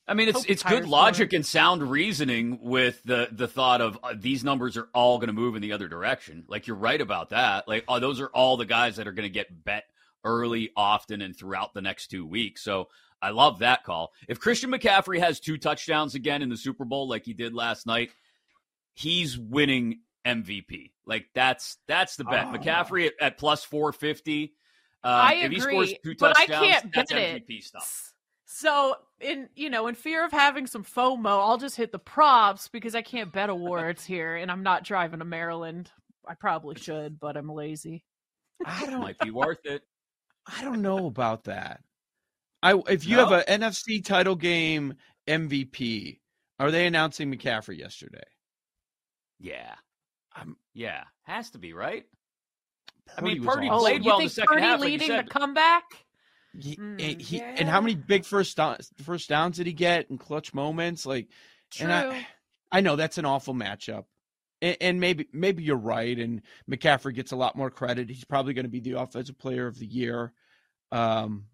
[0.06, 4.14] I mean, it's it's good logic and sound reasoning with the the thought of uh,
[4.16, 6.44] these numbers are all going to move in the other direction.
[6.48, 7.68] Like you're right about that.
[7.68, 9.84] Like oh, those are all the guys that are going to get bet
[10.24, 12.62] early, often, and throughout the next two weeks.
[12.62, 12.88] So
[13.22, 14.12] I love that call.
[14.28, 17.86] If Christian McCaffrey has two touchdowns again in the Super Bowl like he did last
[17.86, 18.10] night,
[18.94, 20.92] he's winning MVP.
[21.06, 22.46] Like that's that's the bet.
[22.48, 22.56] Oh.
[22.56, 24.54] McCaffrey at, at plus four fifty.
[25.02, 27.64] Uh, I agree, if he scores two touchdowns, but I can't bet MVP it.
[27.64, 28.12] stuff.
[28.44, 32.68] So in you know, in fear of having some FOMO, I'll just hit the props
[32.68, 35.90] because I can't bet awards here, and I'm not driving to Maryland.
[36.26, 38.04] I probably should, but I'm lazy.
[38.64, 39.82] I don't might be worth it.
[40.46, 41.80] I don't know about that.
[42.62, 43.26] I if you no?
[43.26, 44.94] have an NFC title game
[45.26, 46.18] MVP,
[46.58, 48.18] are they announcing McCaffrey yesterday?
[49.38, 49.74] Yeah.
[50.36, 52.04] Um, yeah, has to be right.
[53.16, 53.84] I mean, Purdy awesome.
[53.84, 54.80] played oh, well in the second Purdy half.
[54.80, 55.84] leading like the comeback.
[56.58, 57.54] He, mm, he, yeah.
[57.58, 61.06] and how many big first downs, first downs did he get in clutch moments?
[61.06, 61.28] Like,
[61.70, 61.84] True.
[61.84, 62.26] and I,
[62.72, 64.04] I know that's an awful matchup,
[64.60, 66.18] and, and, maybe maybe you're right.
[66.18, 68.10] And McCaffrey gets a lot more credit.
[68.10, 70.32] He's probably going to be the offensive player of the year.
[70.90, 71.44] Um,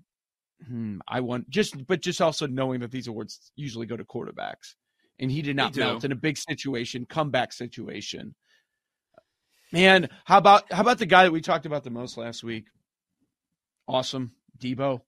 [0.67, 4.75] hmm, I want just, but just also knowing that these awards usually go to quarterbacks,
[5.19, 8.35] and he did not melt in a big situation, comeback situation.
[9.73, 12.67] Man, how about how about the guy that we talked about the most last week?
[13.89, 15.01] Awesome, Deebo.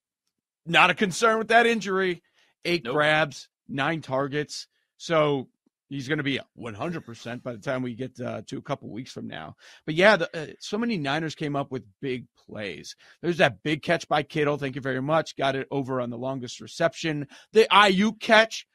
[0.65, 2.21] Not a concern with that injury.
[2.65, 2.93] Eight nope.
[2.93, 4.67] grabs, nine targets.
[4.97, 5.47] So
[5.87, 9.11] he's going to be 100% by the time we get uh, to a couple weeks
[9.11, 9.55] from now.
[9.85, 12.95] But yeah, the, uh, so many Niners came up with big plays.
[13.21, 14.57] There's that big catch by Kittle.
[14.57, 15.35] Thank you very much.
[15.35, 17.27] Got it over on the longest reception.
[17.53, 18.67] The Aiyuk catch,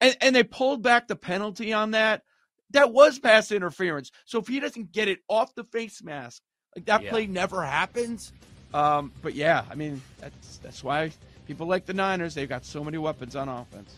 [0.00, 2.22] and, and they pulled back the penalty on that.
[2.74, 4.10] That was pass interference.
[4.24, 6.42] So if he doesn't get it off the face mask,
[6.74, 7.10] like that yeah.
[7.10, 8.32] play never happens.
[8.72, 11.12] Um, but yeah, I mean that's that's why
[11.46, 12.34] people like the Niners.
[12.34, 13.94] They've got so many weapons on offense.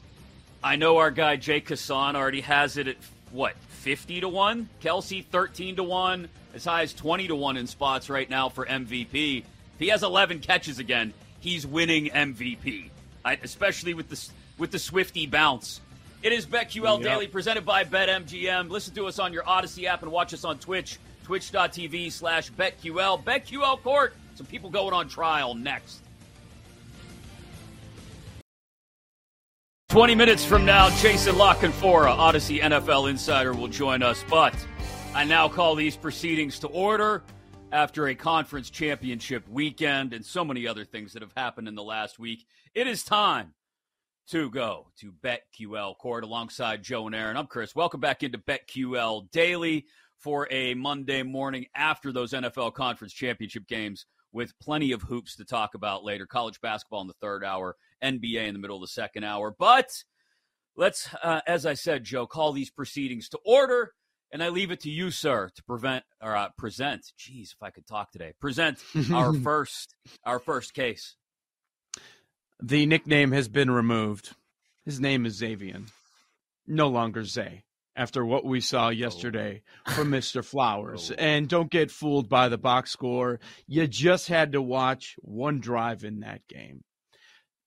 [0.62, 2.96] I know our guy Jay Kassan already has it at
[3.32, 4.68] what fifty to one.
[4.82, 8.66] Kelce thirteen to one, as high as twenty to one in spots right now for
[8.66, 9.38] MVP.
[9.38, 12.90] If he has eleven catches again, he's winning MVP.
[13.24, 15.80] I, especially with the with the Swifty bounce.
[16.26, 17.02] It is BetQL yep.
[17.04, 18.68] Daily presented by BetMGM.
[18.68, 23.22] Listen to us on your Audacy app and watch us on Twitch, twitch.tv slash BetQL.
[23.22, 26.00] BetQL Court, some people going on trial next.
[29.90, 34.24] 20 minutes from now, Jason La Canfora, Audacy NFL Insider, will join us.
[34.28, 34.52] But
[35.14, 37.22] I now call these proceedings to order
[37.70, 41.84] after a conference championship weekend and so many other things that have happened in the
[41.84, 42.48] last week.
[42.74, 43.52] It is time
[44.28, 47.36] to go to BetQL Court alongside Joe and Erin.
[47.36, 47.76] I'm Chris.
[47.76, 49.86] Welcome back into BetQL Daily
[50.18, 55.44] for a Monday morning after those NFL Conference Championship games with plenty of hoops to
[55.44, 56.26] talk about later.
[56.26, 59.54] College basketball in the third hour, NBA in the middle of the second hour.
[59.56, 59.90] But
[60.76, 63.92] let's, uh, as I said, Joe, call these proceedings to order.
[64.32, 67.12] And I leave it to you, sir, to prevent or uh, present.
[67.16, 68.82] Jeez, if I could talk today, present
[69.14, 71.14] our first our first case.
[72.62, 74.34] The nickname has been removed.
[74.84, 75.88] His name is Xavien,
[76.66, 77.64] no longer Zay.
[77.94, 78.90] After what we saw oh.
[78.90, 79.92] yesterday oh.
[79.92, 80.44] from Mr.
[80.44, 81.10] Flowers.
[81.10, 81.14] Oh.
[81.18, 83.40] And don't get fooled by the box score.
[83.66, 86.84] You just had to watch one drive in that game.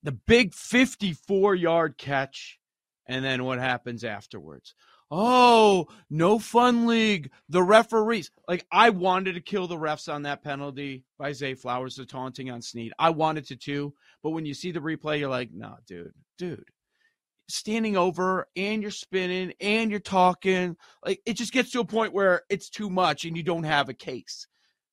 [0.03, 2.59] The big 54 yard catch,
[3.07, 4.75] and then what happens afterwards
[5.11, 7.31] oh, no fun league.
[7.49, 8.31] The referees.
[8.47, 12.51] Like, I wanted to kill the refs on that penalty by Zay Flowers, the taunting
[12.51, 12.93] on Sneed.
[12.99, 13.93] I wanted to too.
[14.23, 16.65] But when you see the replay, you're like, nah, dude, dude.
[17.47, 20.77] Standing over and you're spinning and you're talking.
[21.03, 23.89] Like, it just gets to a point where it's too much and you don't have
[23.89, 24.47] a case.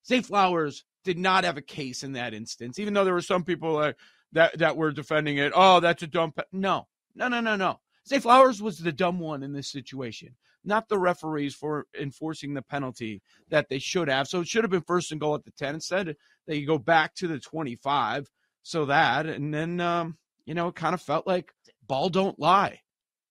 [0.07, 3.45] Zay Flowers did not have a case in that instance, even though there were some
[3.45, 3.97] people like,
[4.33, 5.53] that, that were defending it.
[5.55, 6.33] Oh, that's a dumb.
[6.33, 6.43] Pe-.
[6.53, 7.81] No, no, no, no, no.
[8.09, 12.63] Zay Flowers was the dumb one in this situation, not the referees for enforcing the
[12.63, 14.29] penalty that they should have.
[14.29, 15.75] So it should have been first and goal at the 10.
[15.75, 16.17] Instead,
[16.47, 18.31] they go back to the 25.
[18.63, 21.53] So that, and then, um, you know, it kind of felt like
[21.87, 22.81] ball don't lie,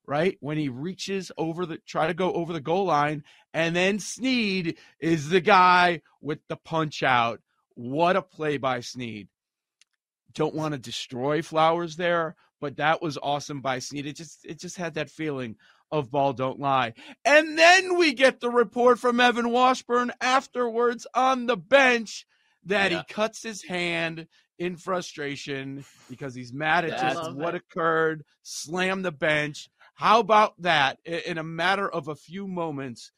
[0.05, 0.37] right?
[0.39, 4.77] When he reaches over the, try to go over the goal line, and then Sneed
[4.99, 7.41] is the guy with the punch out.
[7.75, 9.27] What a play by Sneed.
[10.33, 14.05] Don't want to destroy Flowers there, but that was awesome by Sneed.
[14.05, 15.55] It just it just had that feeling
[15.91, 16.93] of ball don't lie.
[17.23, 22.25] And then we get the report from Evan Washburn afterwards on the bench
[22.65, 22.99] that yeah.
[23.07, 29.11] he cuts his hand in frustration because he's mad at just what occurred, slam the
[29.11, 29.69] bench.
[29.95, 30.99] How about that?
[31.05, 33.11] In a matter of a few moments,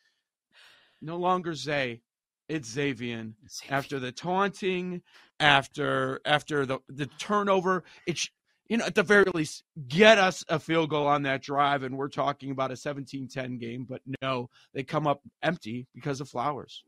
[1.01, 2.01] no longer Zay,
[2.49, 3.33] it's Xavien.
[3.69, 5.01] After the taunting,
[5.39, 8.29] after after the the turnover, it's
[8.69, 11.83] you know, at the very least, get us a field goal on that drive.
[11.83, 13.85] And we're talking about a 17 10 game.
[13.87, 16.83] But no, they come up empty because of Flowers.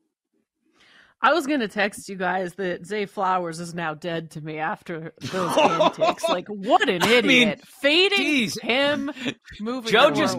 [1.22, 5.14] I was gonna text you guys that Zay Flowers is now dead to me after
[5.20, 6.24] those antics.
[6.24, 7.26] Like, what an idiot!
[7.26, 8.60] mean, Fading geez.
[8.62, 9.12] him,
[9.60, 10.38] moving Joe just.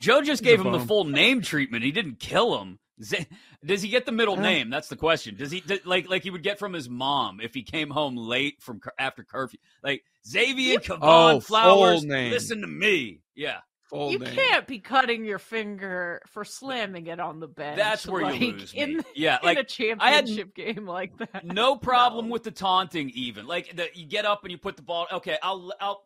[0.00, 1.82] Joe just gave him the full name treatment.
[1.84, 2.78] He didn't kill him.
[3.02, 3.26] Z-
[3.64, 4.70] Does he get the middle name?
[4.70, 5.36] That's the question.
[5.36, 8.16] Does he does, like like he would get from his mom if he came home
[8.16, 9.58] late from after curfew?
[9.82, 12.00] Like Xavier Cavan Oh, Flowers.
[12.00, 12.30] full name.
[12.30, 13.20] Listen to me.
[13.34, 13.58] Yeah,
[13.90, 14.34] Full you name.
[14.34, 17.76] can't be cutting your finger for slamming it on the bench.
[17.76, 18.80] that's where like, you lose me.
[18.80, 19.60] in, yeah, in like a
[20.00, 21.44] I had championship game like that.
[21.44, 22.32] no problem No.
[22.32, 23.10] with the taunting.
[23.14, 25.06] Even like the, you get up and you put the ball.
[25.12, 26.02] Okay, I'll I'll.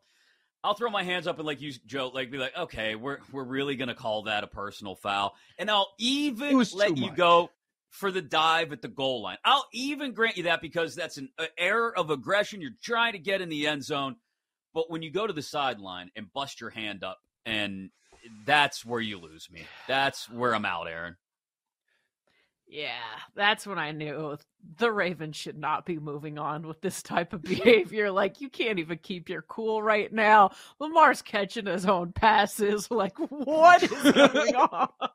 [0.65, 3.45] I'll throw my hands up and like you, Joe, like be like, okay, we're we're
[3.45, 7.17] really gonna call that a personal foul, and I'll even let you much.
[7.17, 7.51] go
[7.91, 9.39] for the dive at the goal line.
[9.45, 12.61] I'll even grant you that because that's an error of aggression.
[12.61, 14.17] You're trying to get in the end zone,
[14.75, 17.91] but when you go to the sideline and bust your hand up, and
[18.45, 19.63] that's where you lose me.
[19.87, 21.17] That's where I'm out, Erin.
[22.69, 22.91] Yeah,
[23.35, 24.39] that's when I knew
[24.79, 28.11] the Ravens should not be moving on with this type of behavior.
[28.11, 30.51] like, you can't even keep your cool right now.
[30.81, 32.89] Lamar's catching his own passes.
[32.97, 34.89] Like, what is going on?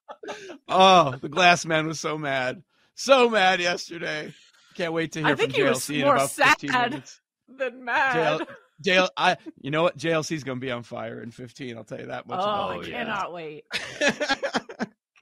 [0.69, 2.61] Oh, the glass man was so mad.
[2.93, 4.31] So mad yesterday.
[4.75, 7.19] Can't wait to I hear think from JLC in about 15 minutes.
[7.49, 8.41] Then mad.
[8.41, 8.47] JL,
[8.83, 9.97] JL, I, you know what?
[9.97, 11.75] JLC's going to be on fire in 15.
[11.75, 12.39] I'll tell you that much.
[12.39, 12.87] oh, I it.
[12.87, 12.97] yeah.
[12.99, 13.65] cannot wait.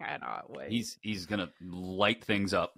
[0.09, 0.71] Cannot wait.
[0.71, 2.77] He's he's gonna light things up.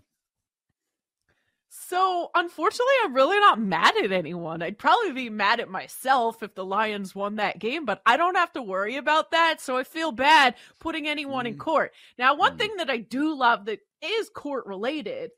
[1.73, 4.61] So, unfortunately, I'm really not mad at anyone.
[4.61, 8.35] I'd probably be mad at myself if the Lions won that game, but I don't
[8.35, 9.61] have to worry about that.
[9.61, 11.59] So, I feel bad putting anyone in Mm.
[11.59, 11.93] court.
[12.17, 12.57] Now, one Mm.
[12.57, 15.31] thing that I do love that is court related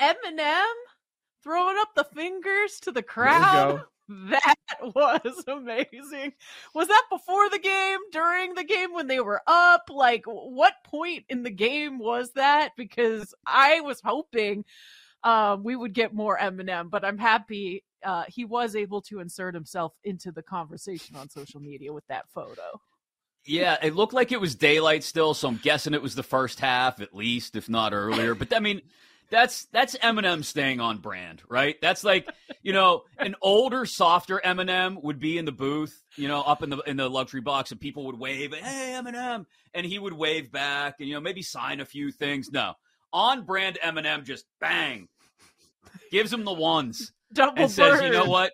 [0.00, 0.74] Eminem
[1.44, 3.84] throwing up the fingers to the There we crowd.
[4.08, 6.32] That was amazing.
[6.74, 9.88] Was that before the game, during the game, when they were up?
[9.90, 12.70] Like, what point in the game was that?
[12.76, 14.64] Because I was hoping
[15.22, 19.54] um, we would get more Eminem, but I'm happy uh, he was able to insert
[19.54, 22.80] himself into the conversation on social media with that photo.
[23.46, 26.60] Yeah, it looked like it was daylight still, so I'm guessing it was the first
[26.60, 28.34] half at least, if not earlier.
[28.34, 28.80] But I mean,
[29.34, 31.74] that's that's Eminem staying on brand, right?
[31.82, 32.28] That's like
[32.62, 36.70] you know, an older, softer Eminem would be in the booth, you know, up in
[36.70, 40.52] the in the luxury box, and people would wave, "Hey, Eminem," and he would wave
[40.52, 42.50] back, and you know, maybe sign a few things.
[42.52, 42.74] No,
[43.12, 45.08] on brand Eminem just bang
[46.12, 48.52] gives him the ones Double and says, "You know what?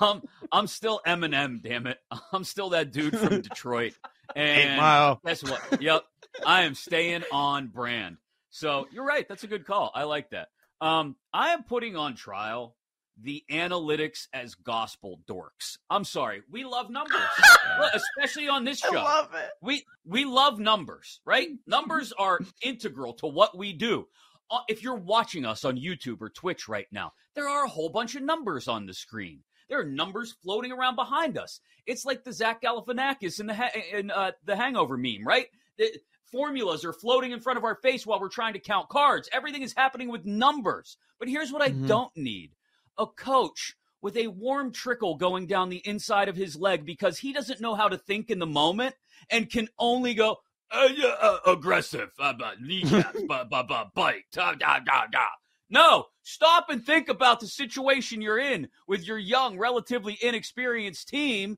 [0.00, 1.62] Um, I'm still Eminem.
[1.62, 1.98] Damn it,
[2.32, 3.92] I'm still that dude from Detroit."
[4.34, 5.20] Eight And mile.
[5.24, 5.80] guess what?
[5.80, 6.02] Yep,
[6.44, 8.16] I am staying on brand.
[8.56, 9.28] So you're right.
[9.28, 9.90] That's a good call.
[9.94, 10.48] I like that.
[10.80, 12.74] Um, I am putting on trial
[13.20, 15.76] the analytics as gospel dorks.
[15.90, 16.42] I'm sorry.
[16.50, 17.20] We love numbers,
[17.94, 18.94] especially on this I show.
[18.94, 19.50] love it.
[19.62, 21.48] We we love numbers, right?
[21.66, 24.06] Numbers are integral to what we do.
[24.50, 27.90] Uh, If you're watching us on YouTube or Twitch right now, there are a whole
[27.90, 29.40] bunch of numbers on the screen.
[29.68, 31.60] There are numbers floating around behind us.
[31.86, 35.46] It's like the Zach Galifianakis in the ha- in uh, the Hangover meme, right?
[35.78, 35.90] The
[36.30, 39.28] formulas are floating in front of our face while we're trying to count cards.
[39.32, 40.96] Everything is happening with numbers.
[41.18, 41.86] But here's what I Mhm.
[41.86, 42.52] don't need:
[42.98, 47.32] a coach with a warm trickle going down the inside of his leg because he
[47.32, 48.94] doesn't know how to think in the moment
[49.30, 50.36] and can only go
[50.70, 50.88] uh,
[51.20, 55.26] uh, aggressive, uh, uh, kneecaps, ba, ba, bite, da, da, da, da.
[55.70, 61.56] No, stop and think about the situation you're in with your young, relatively inexperienced team,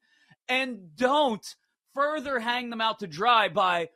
[0.48, 1.56] and don't
[1.94, 3.88] further hang them out to dry by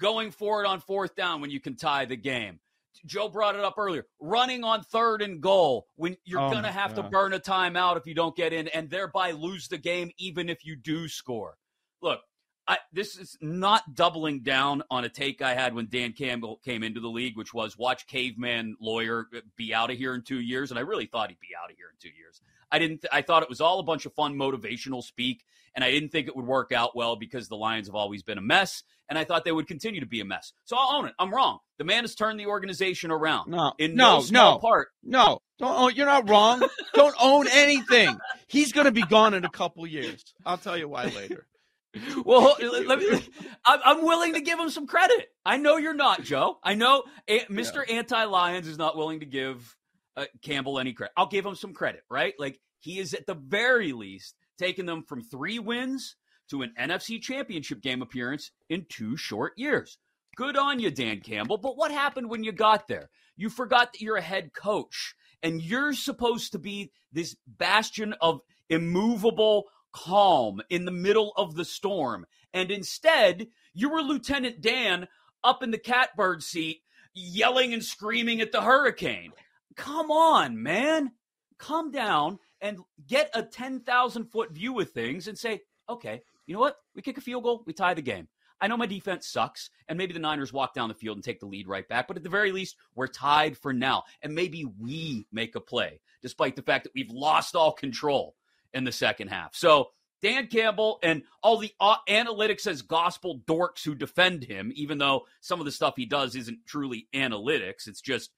[0.00, 2.60] going for it on fourth down when you can tie the game.
[3.06, 4.06] Joe brought it up earlier.
[4.20, 7.96] Running on third and goal when you're Oh going to have to burn a timeout
[7.96, 11.56] if you don't get in and thereby lose the game even if you do score.
[12.00, 12.20] Look,
[12.66, 16.82] I, this is not doubling down on a take I had when Dan Campbell came
[16.82, 20.40] into the league, which was watch caveman lawyer uh, be out of here in two
[20.40, 22.40] years, and I really thought he'd be out of here in two years.
[22.72, 23.02] I didn't.
[23.02, 25.44] Th- I thought it was all a bunch of fun motivational speak,
[25.74, 28.38] and I didn't think it would work out well because the Lions have always been
[28.38, 30.52] a mess, and I thought they would continue to be a mess.
[30.64, 31.14] So I'll own it.
[31.18, 31.58] I'm wrong.
[31.78, 33.50] The man has turned the organization around.
[33.50, 34.88] No, In no, no, small no, part.
[35.02, 35.38] no.
[35.58, 36.66] Don't own, you're not wrong.
[36.94, 38.16] Don't own anything.
[38.48, 40.24] He's going to be gone in a couple years.
[40.44, 41.46] I'll tell you why later.
[42.24, 43.28] Well, let me.
[43.64, 45.28] I'm, willing to give him some credit.
[45.44, 46.58] I know you're not, Joe.
[46.62, 47.88] I know A- Mr.
[47.88, 49.76] Anti Lions is not willing to give
[50.16, 51.12] uh, Campbell any credit.
[51.16, 52.34] I'll give him some credit, right?
[52.38, 56.16] Like he is at the very least taking them from three wins
[56.50, 59.98] to an NFC Championship game appearance in two short years.
[60.36, 61.58] Good on you, Dan Campbell.
[61.58, 63.10] But what happened when you got there?
[63.36, 68.40] You forgot that you're a head coach and you're supposed to be this bastion of
[68.68, 69.64] immovable
[69.94, 72.26] calm in the middle of the storm.
[72.52, 75.08] And instead, you were Lieutenant Dan
[75.42, 76.82] up in the catbird seat,
[77.14, 79.32] yelling and screaming at the hurricane.
[79.76, 81.12] Come on, man.
[81.58, 86.60] Come down and get a 10,000 foot view of things and say, okay, you know
[86.60, 86.76] what?
[86.94, 88.28] We kick a field goal, we tie the game.
[88.60, 91.40] I know my defense sucks, and maybe the Niners walk down the field and take
[91.40, 94.04] the lead right back, but at the very least, we're tied for now.
[94.22, 98.36] And maybe we make a play, despite the fact that we've lost all control
[98.74, 99.54] in the second half.
[99.54, 104.96] So, Dan Campbell and all the uh, analytics as gospel dorks who defend him, even
[104.96, 108.30] though some of the stuff he does isn't truly analytics, it's just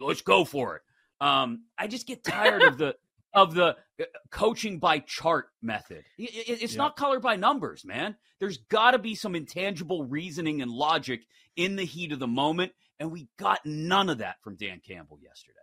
[0.00, 0.82] let's go for it.
[1.20, 2.96] Um, I just get tired of the
[3.34, 6.04] of the uh, coaching by chart method.
[6.18, 6.78] It's yeah.
[6.78, 8.16] not color by numbers, man.
[8.38, 11.22] There's got to be some intangible reasoning and logic
[11.56, 15.18] in the heat of the moment, and we got none of that from Dan Campbell
[15.22, 15.58] yesterday.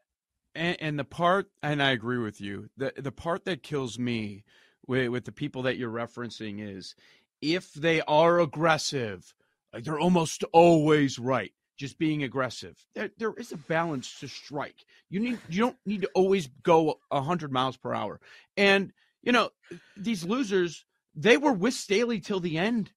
[0.53, 4.43] And, and the part, and I agree with you, the the part that kills me
[4.85, 6.95] with, with the people that you're referencing is
[7.41, 9.33] if they are aggressive,
[9.73, 12.77] like they're almost always right just being aggressive.
[12.93, 14.85] There, there is a balance to strike.
[15.09, 18.19] You need you don't need to always go hundred miles per hour.
[18.55, 18.93] And
[19.23, 19.49] you know
[19.97, 20.85] these losers,
[21.15, 22.91] they were with Staley till the end,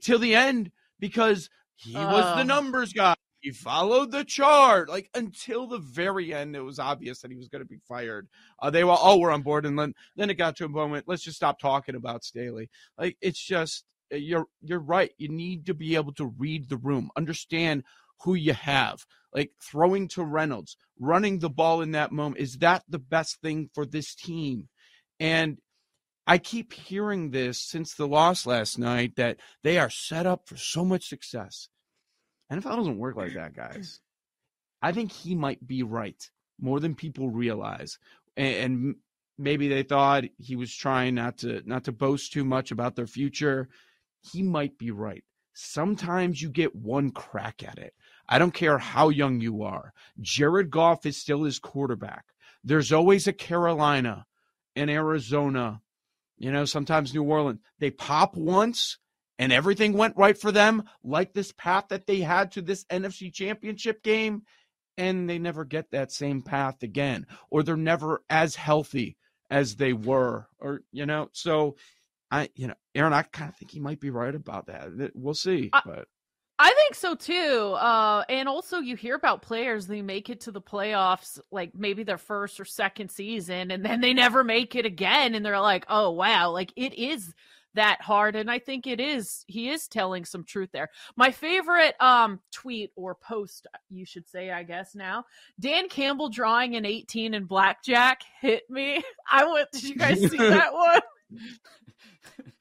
[0.00, 2.12] till the end because he uh.
[2.12, 3.13] was the numbers guy.
[3.44, 6.56] He followed the chart like until the very end.
[6.56, 8.26] It was obvious that he was going to be fired.
[8.58, 11.04] Uh, they were all were on board, and then then it got to a moment.
[11.06, 12.70] Let's just stop talking about Staley.
[12.96, 15.10] Like it's just you're you're right.
[15.18, 17.84] You need to be able to read the room, understand
[18.22, 19.04] who you have.
[19.30, 22.40] Like throwing to Reynolds, running the ball in that moment.
[22.40, 24.70] Is that the best thing for this team?
[25.20, 25.58] And
[26.26, 30.56] I keep hearing this since the loss last night that they are set up for
[30.56, 31.68] so much success.
[32.52, 34.00] NFL doesn't work like that, guys.
[34.82, 36.30] I think he might be right
[36.60, 37.98] more than people realize.
[38.36, 38.96] And,
[39.38, 43.06] maybe they thought he was trying not to not to boast too much about their
[43.06, 43.68] future.
[44.20, 45.24] He might be right.
[45.52, 47.94] Sometimes you get one crack at it.
[48.28, 49.92] I don't care how young you are.
[50.20, 52.24] Jared Goff is still his quarterback.
[52.64, 54.26] There's always a Carolina,
[54.74, 55.82] an Arizona,
[56.38, 57.60] you know, sometimes New Orleans.
[57.78, 58.98] They pop once
[59.38, 63.32] and everything went right for them, like this path that they had to this NFC
[63.32, 64.42] championship game,
[64.96, 69.16] and they never get that same path again, or they're never as healthy
[69.50, 71.76] as they were, or, you know, so
[72.30, 75.12] I, you know, Erin, I kind of think he might be right about that.
[75.14, 76.08] We'll see, I, but
[76.58, 77.74] I think so too.
[77.78, 82.04] Uh, and also, you hear about players they make it to the playoffs, like maybe
[82.04, 85.84] their first or second season, and then they never make it again, and they're like,
[85.88, 87.34] "Oh wow!" Like it is
[87.74, 89.44] that hard, and I think it is.
[89.46, 90.90] He is telling some truth there.
[91.16, 95.24] My favorite um, tweet or post, you should say, I guess now,
[95.60, 99.02] Dan Campbell drawing an eighteen in blackjack hit me.
[99.30, 99.70] I went.
[99.72, 101.00] Did you guys see that one?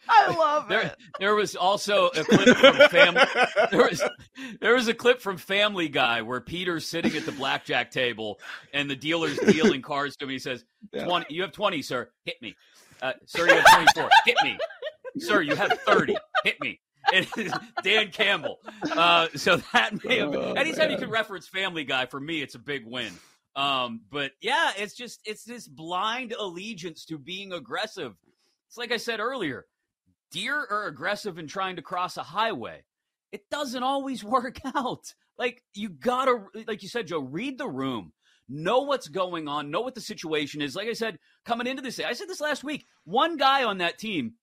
[0.09, 0.95] I love there, it.
[1.19, 3.21] There was also a clip from Family.
[3.71, 4.03] There was
[4.59, 8.39] there was a clip from Family Guy where Peter's sitting at the blackjack table
[8.73, 10.31] and the dealer's dealing cards to him.
[10.31, 12.09] He says, "20, you have twenty, sir.
[12.25, 12.55] Hit me,
[13.01, 13.47] uh, sir.
[13.47, 14.09] You have twenty-four.
[14.25, 14.57] Hit me,
[15.17, 15.41] sir.
[15.41, 16.15] You have thirty.
[16.43, 16.79] Hit me."
[17.11, 17.53] It is
[17.83, 18.59] Dan Campbell.
[18.91, 20.33] Uh, so that may have.
[20.33, 23.11] Oh, anytime you can reference Family Guy for me, it's a big win.
[23.55, 28.13] Um, but yeah, it's just it's this blind allegiance to being aggressive.
[28.67, 29.65] It's like I said earlier
[30.33, 32.83] deer are aggressive in trying to cross a highway.
[33.31, 35.13] It doesn't always work out.
[35.37, 38.11] Like you gotta, like you said, Joe, read the room,
[38.49, 40.75] know what's going on, know what the situation is.
[40.75, 42.85] Like I said, coming into this, I said this last week.
[43.05, 44.33] One guy on that team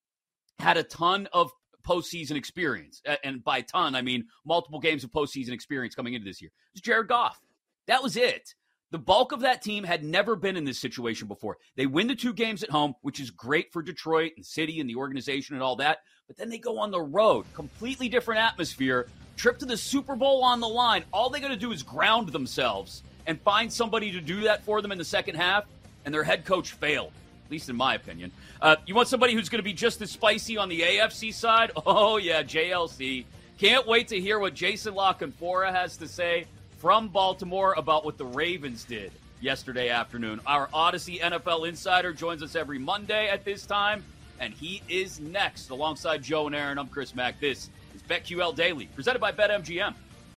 [0.60, 1.50] had a ton of
[1.86, 6.40] postseason experience, and by ton, I mean multiple games of postseason experience coming into this
[6.40, 6.50] year.
[6.50, 7.40] It was Jared Goff.
[7.86, 8.54] That was it.
[8.92, 11.58] The bulk of that team had never been in this situation before.
[11.76, 14.90] They win the two games at home, which is great for Detroit and City and
[14.90, 15.98] the organization and all that.
[16.26, 20.42] But then they go on the road, completely different atmosphere, trip to the Super Bowl
[20.42, 21.04] on the line.
[21.12, 24.82] All they got to do is ground themselves and find somebody to do that for
[24.82, 25.64] them in the second half.
[26.04, 27.12] And their head coach failed,
[27.50, 28.30] least in my opinion.
[28.60, 31.72] Uh, you want somebody who's going to be just as spicy on the AFC side?
[31.86, 33.24] Oh, yeah, JLC.
[33.58, 36.46] Can't wait to hear what Jason La Canfora has to say
[36.78, 40.40] from Baltimore about what the Ravens did yesterday afternoon.
[40.46, 44.04] Our Audacy NFL insider joins us every Monday at this time,
[44.38, 46.78] and he is next alongside Joe and Erin.
[46.78, 47.40] I'm Chris Mack.
[47.40, 49.94] This is BetQL Daily, presented by BetMGM.